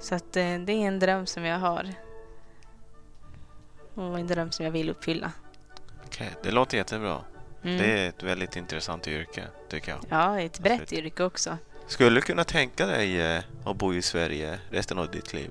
[0.00, 1.94] Så att eh, det är en dröm som jag har.
[3.94, 5.32] Och en dröm som jag vill uppfylla.
[6.06, 7.24] Okej, det låter jättebra.
[7.68, 7.82] Mm.
[7.82, 10.00] Det är ett väldigt intressant yrke, tycker jag.
[10.08, 11.04] Ja, ett brett Absolut.
[11.04, 11.58] yrke också.
[11.86, 15.50] Skulle du kunna tänka dig eh, att bo i Sverige resten av ditt liv?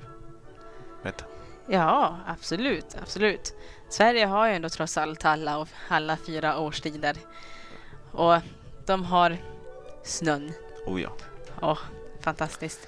[1.03, 1.11] Du?
[1.67, 3.53] Ja, absolut, absolut.
[3.89, 7.15] Sverige har ju ändå trots allt alla, alla fyra årstider.
[8.11, 8.35] Och
[8.85, 9.37] de har
[10.03, 10.51] snön.
[10.85, 11.11] Oh ja.
[11.61, 11.79] Åh,
[12.21, 12.87] fantastiskt.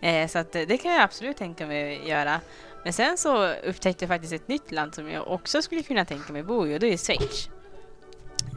[0.00, 2.40] Eh, så det kan jag absolut tänka mig att göra.
[2.84, 6.32] Men sen så upptäckte jag faktiskt ett nytt land som jag också skulle kunna tänka
[6.32, 7.48] mig bo i och det är Schweiz.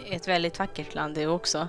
[0.10, 1.68] Ett väldigt vackert land det också.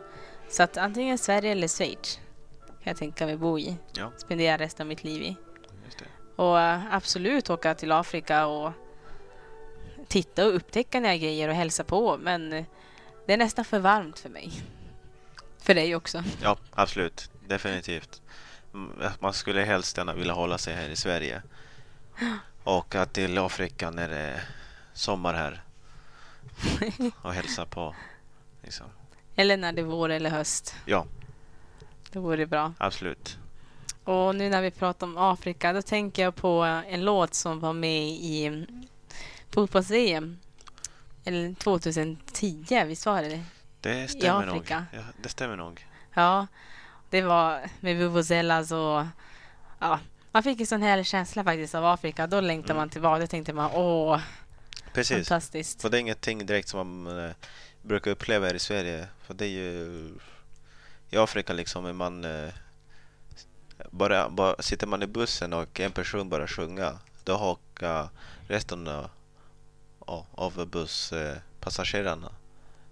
[0.49, 2.21] Så att antingen Sverige eller Schweiz
[2.67, 3.77] kan jag tänka mig bo i.
[3.93, 4.13] Ja.
[4.17, 5.37] Spendera resten av mitt liv i.
[6.37, 8.73] Och eh, absolut åka till Afrika och
[10.09, 12.19] titta och upptäcka nya grejer och hälsa på.
[12.19, 12.65] Men eh,
[13.27, 14.53] det är nästan för varmt för mig.
[15.59, 16.23] För dig också.
[16.43, 17.31] Ja, absolut.
[17.47, 18.23] Definitivt.
[19.19, 21.43] Man skulle helst gärna vilja hålla sig här i Sverige.
[22.65, 24.45] Åka till Afrika när det är
[24.93, 25.63] sommar här.
[27.23, 27.95] Och hälsa på.
[28.63, 28.87] Liksom.
[29.37, 30.75] Eller när det är vår eller höst.
[30.85, 31.07] Ja,
[32.13, 32.73] Det vore bra.
[32.79, 33.39] absolut.
[34.05, 37.73] Och nu när vi pratar om Afrika, då tänker jag på en låt som var
[37.73, 38.67] med i
[39.51, 40.39] fotbolls-EM.
[41.25, 43.45] Eller 2010, visst var det det?
[43.81, 44.57] Det stämmer nog.
[44.57, 44.85] Afrika.
[44.93, 45.87] Ja, det stämmer nog.
[46.15, 46.47] Ja,
[47.11, 49.05] det var med vuvuzelas och
[49.79, 50.01] ja,
[50.33, 52.27] man fick en sån här känsla faktiskt av Afrika.
[52.27, 52.81] Då längtade Mm.
[52.81, 53.21] man tillbaka.
[53.21, 54.21] Då tänkte man åh,
[54.93, 55.29] Precis.
[55.29, 55.83] fantastiskt.
[55.83, 57.31] För det är ingenting direkt som man eh,
[57.83, 59.07] brukar uppleva här i Sverige.
[59.27, 60.11] För det är ju
[61.11, 62.49] i Afrika liksom är man eh,
[63.91, 68.09] bara, bara sitter man i bussen och en person bara sjunga då hakar
[68.49, 68.89] resten
[69.99, 72.33] av, busspassagerarna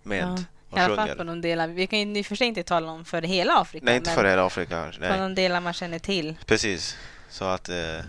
[0.02, 1.70] med Ja, I alla fall på någon del.
[1.70, 3.86] Vi kan ju i och för sig inte tala om för hela Afrika.
[3.86, 4.92] Nej, inte för hela Afrika.
[4.92, 5.20] på Nej.
[5.20, 6.36] någon del man känner till.
[6.46, 6.96] Precis.
[7.30, 8.00] Så att eh,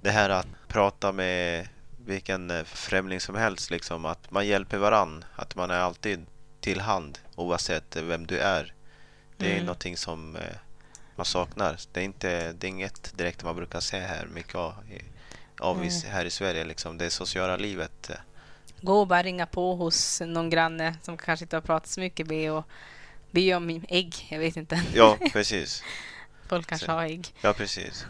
[0.00, 1.68] det här att prata med
[2.08, 5.24] vilken eh, främling som helst, liksom att man hjälper varann.
[5.36, 6.26] Att man är alltid
[6.60, 8.72] till hand oavsett vem du är.
[9.36, 9.64] Det är Mm.
[9.66, 10.42] någonting som eh,
[11.16, 11.76] man saknar.
[11.92, 14.74] Det är, inte, det är inget direkt man brukar se här mycket av,
[15.60, 16.64] av i, här i Sverige.
[16.64, 16.98] Liksom.
[16.98, 18.10] Det sociala livet.
[18.10, 18.16] eh,
[18.80, 22.26] Gå och bara ringa på hos någon granne som kanske inte har pratat så mycket
[22.26, 22.64] med och
[23.30, 24.26] be om ägg.
[24.30, 24.82] Jag vet inte.
[24.94, 25.82] Ja, precis.
[26.48, 27.34] Folk kanske Så- har ägg.
[27.40, 28.06] Ja, precis.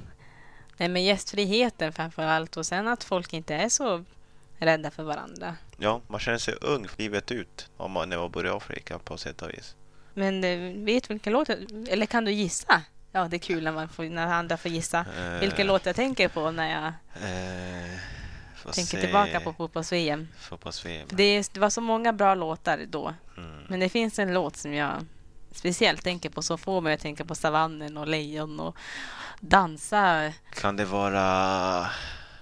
[0.79, 4.05] Nej, men gästfriheten framför allt och sen att folk inte är så
[4.59, 5.57] rädda för varandra.
[5.77, 9.17] Ja, man känner sig ung livet ut om man, när man bor i Afrika på
[9.17, 9.75] sätt och vis.
[10.15, 11.49] Men eh, vet du vilken låt
[11.89, 12.83] Eller kan du gissa?
[13.13, 15.07] Ja, det är kul när, man får, när andra får gissa.
[15.19, 16.93] Eh, Vilken låt jag tänker på när jag
[18.57, 19.01] får tänker se.
[19.01, 20.29] tillbaka på fotbolls-VM.
[21.09, 23.15] Det, det var så många bra låtar då.
[23.37, 23.51] Mm.
[23.69, 25.05] Men det finns en låt som jag
[25.53, 26.43] speciellt tänker på.
[26.43, 28.77] Som får mig att tänka på savannen och lejon och
[29.41, 30.33] dansa.
[30.55, 31.87] Kan det vara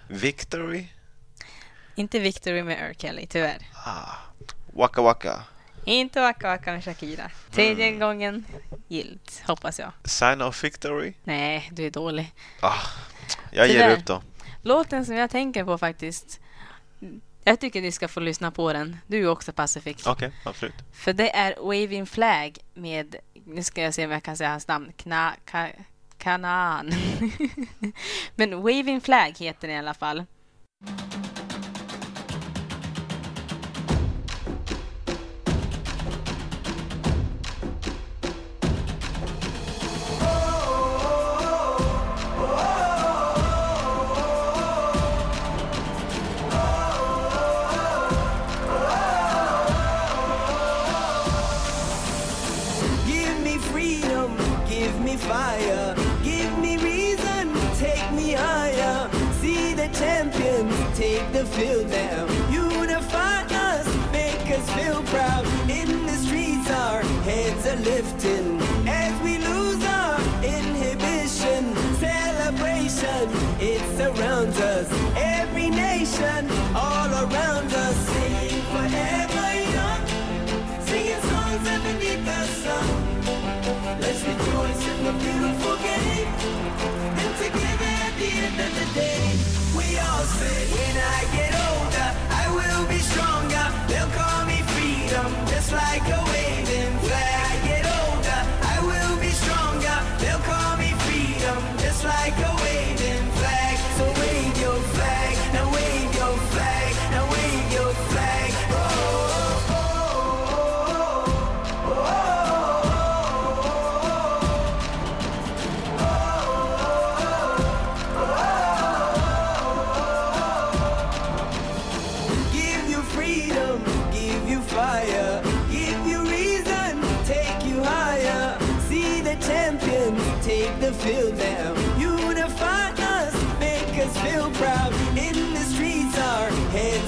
[0.09, 0.87] Victory?
[1.95, 2.95] Inte Victory med R.
[2.99, 3.59] Kelly, tyvärr.
[3.87, 4.13] Ah.
[4.73, 5.43] Waka Waka.
[5.85, 7.31] Inte Waka Waka med Shakira.
[7.51, 8.01] Tredje Mm.
[8.01, 8.45] gången
[8.89, 9.93] gilt, hoppas jag.
[10.05, 11.15] Sign of Victory?
[11.25, 12.33] Nej, du är dålig.
[12.61, 12.75] Ah.
[13.53, 13.99] Jag ger Tyvärr.
[13.99, 14.23] upp då.
[14.63, 16.41] Låten som jag tänker på faktiskt.
[17.49, 18.97] Jag tycker ni ska få lyssna på den.
[19.07, 20.07] Du är också Pacific.
[20.07, 20.74] Okej, absolut.
[20.92, 24.68] För det är Waving Flag med, nu ska jag se om jag kan säga hans
[24.68, 25.68] namn, Kna, ka,
[26.18, 26.90] Kanaan.
[28.34, 30.24] Men Waving Flag heter den i alla fall.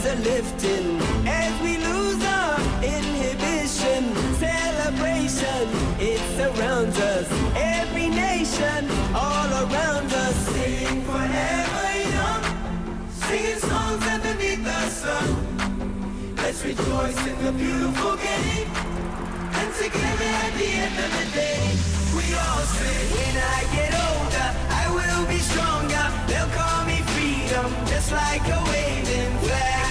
[0.09, 4.03] Are lifting as we lose our inhibition.
[4.41, 5.65] Celebration,
[6.01, 7.29] it surrounds us.
[7.55, 10.37] Every nation, all around us.
[10.49, 12.43] Sing forever young,
[13.11, 15.29] singing songs underneath the sun.
[16.37, 18.69] Let's rejoice in the beautiful game.
[19.61, 21.63] And together at the end of the day,
[22.17, 24.49] we all say, when I get older,
[24.83, 26.05] I will be stronger.
[26.29, 29.88] They'll call me freedom, just like a waving flag.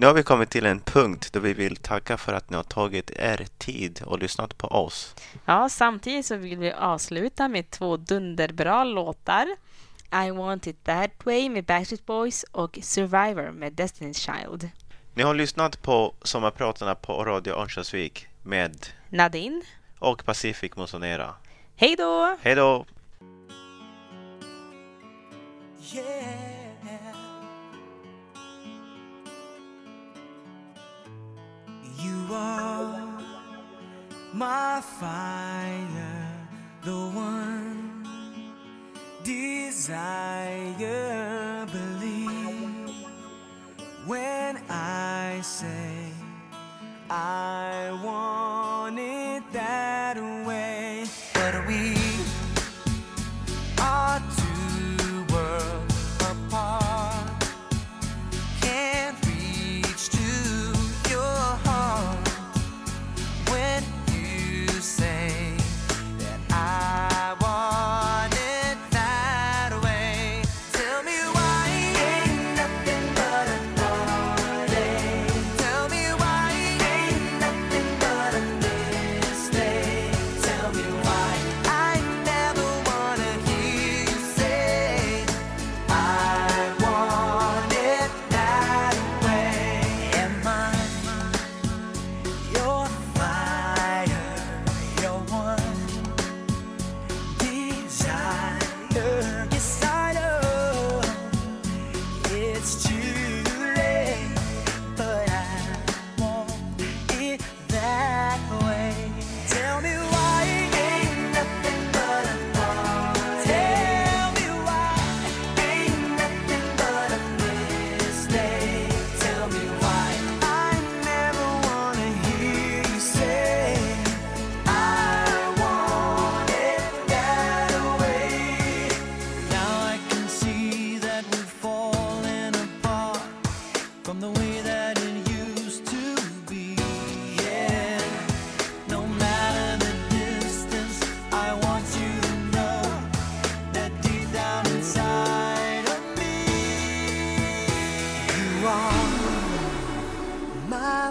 [0.00, 2.62] Nu har vi kommit till en punkt då vi vill tacka för att ni har
[2.62, 5.14] tagit er tid och lyssnat på oss.
[5.44, 9.46] Ja, samtidigt så vill vi avsluta med två dunderbra låtar.
[10.26, 14.68] I want it that way med Backstreet Boys och Survivor med Destiny's Child.
[15.14, 19.62] Ni har lyssnat på Sommarpratarna på Radio Örnsköldsvik med Nadine,
[19.98, 21.34] och Pacific Musonera.
[21.76, 22.36] hej då!
[22.40, 22.86] Hej då!
[34.82, 36.46] Fire,
[36.82, 38.04] the one
[39.22, 40.19] desire.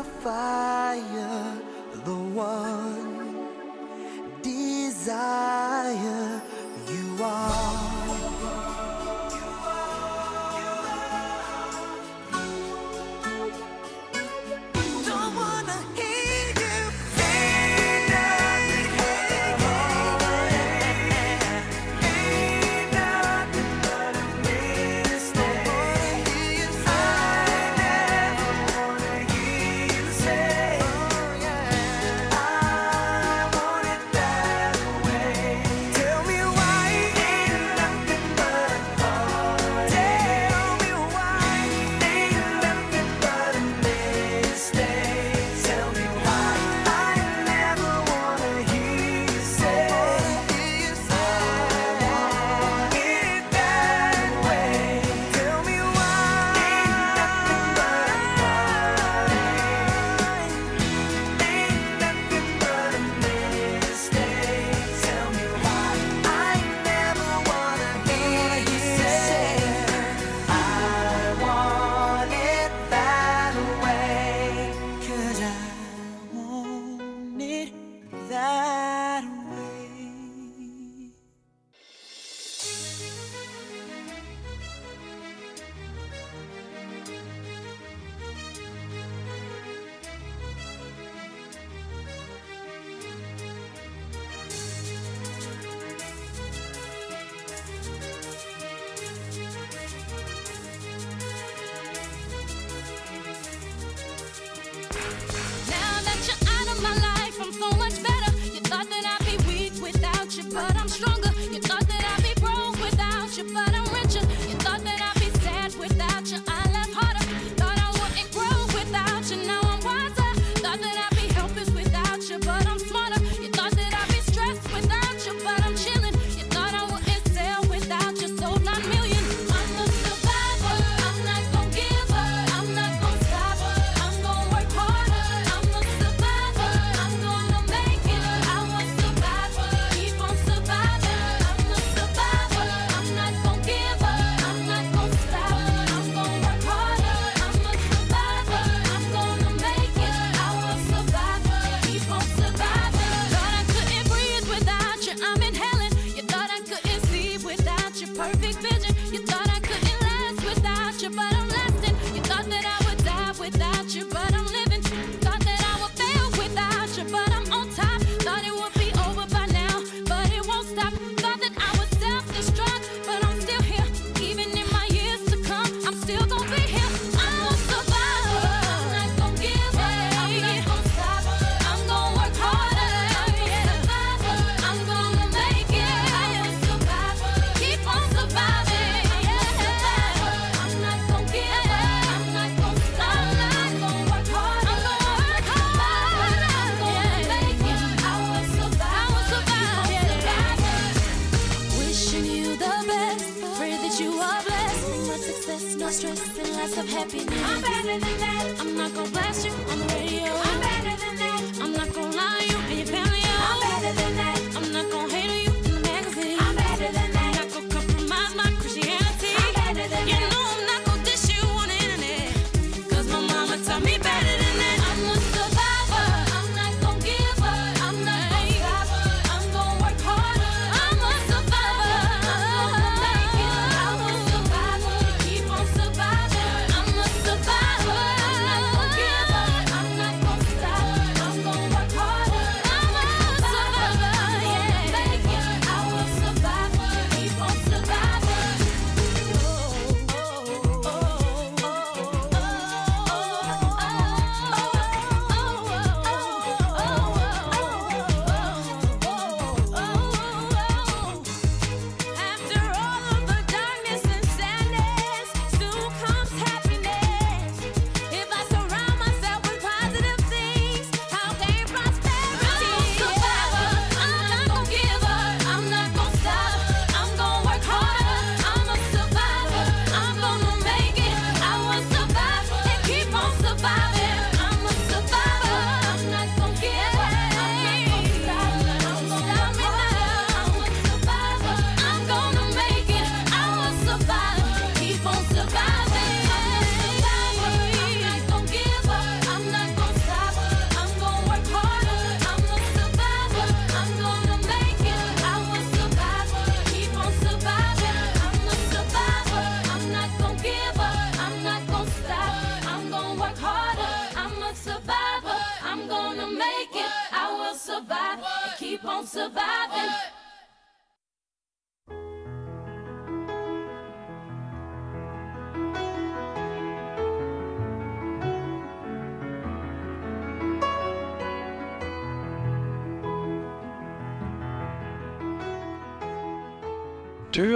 [0.04, 1.62] fire,
[2.06, 2.79] the one.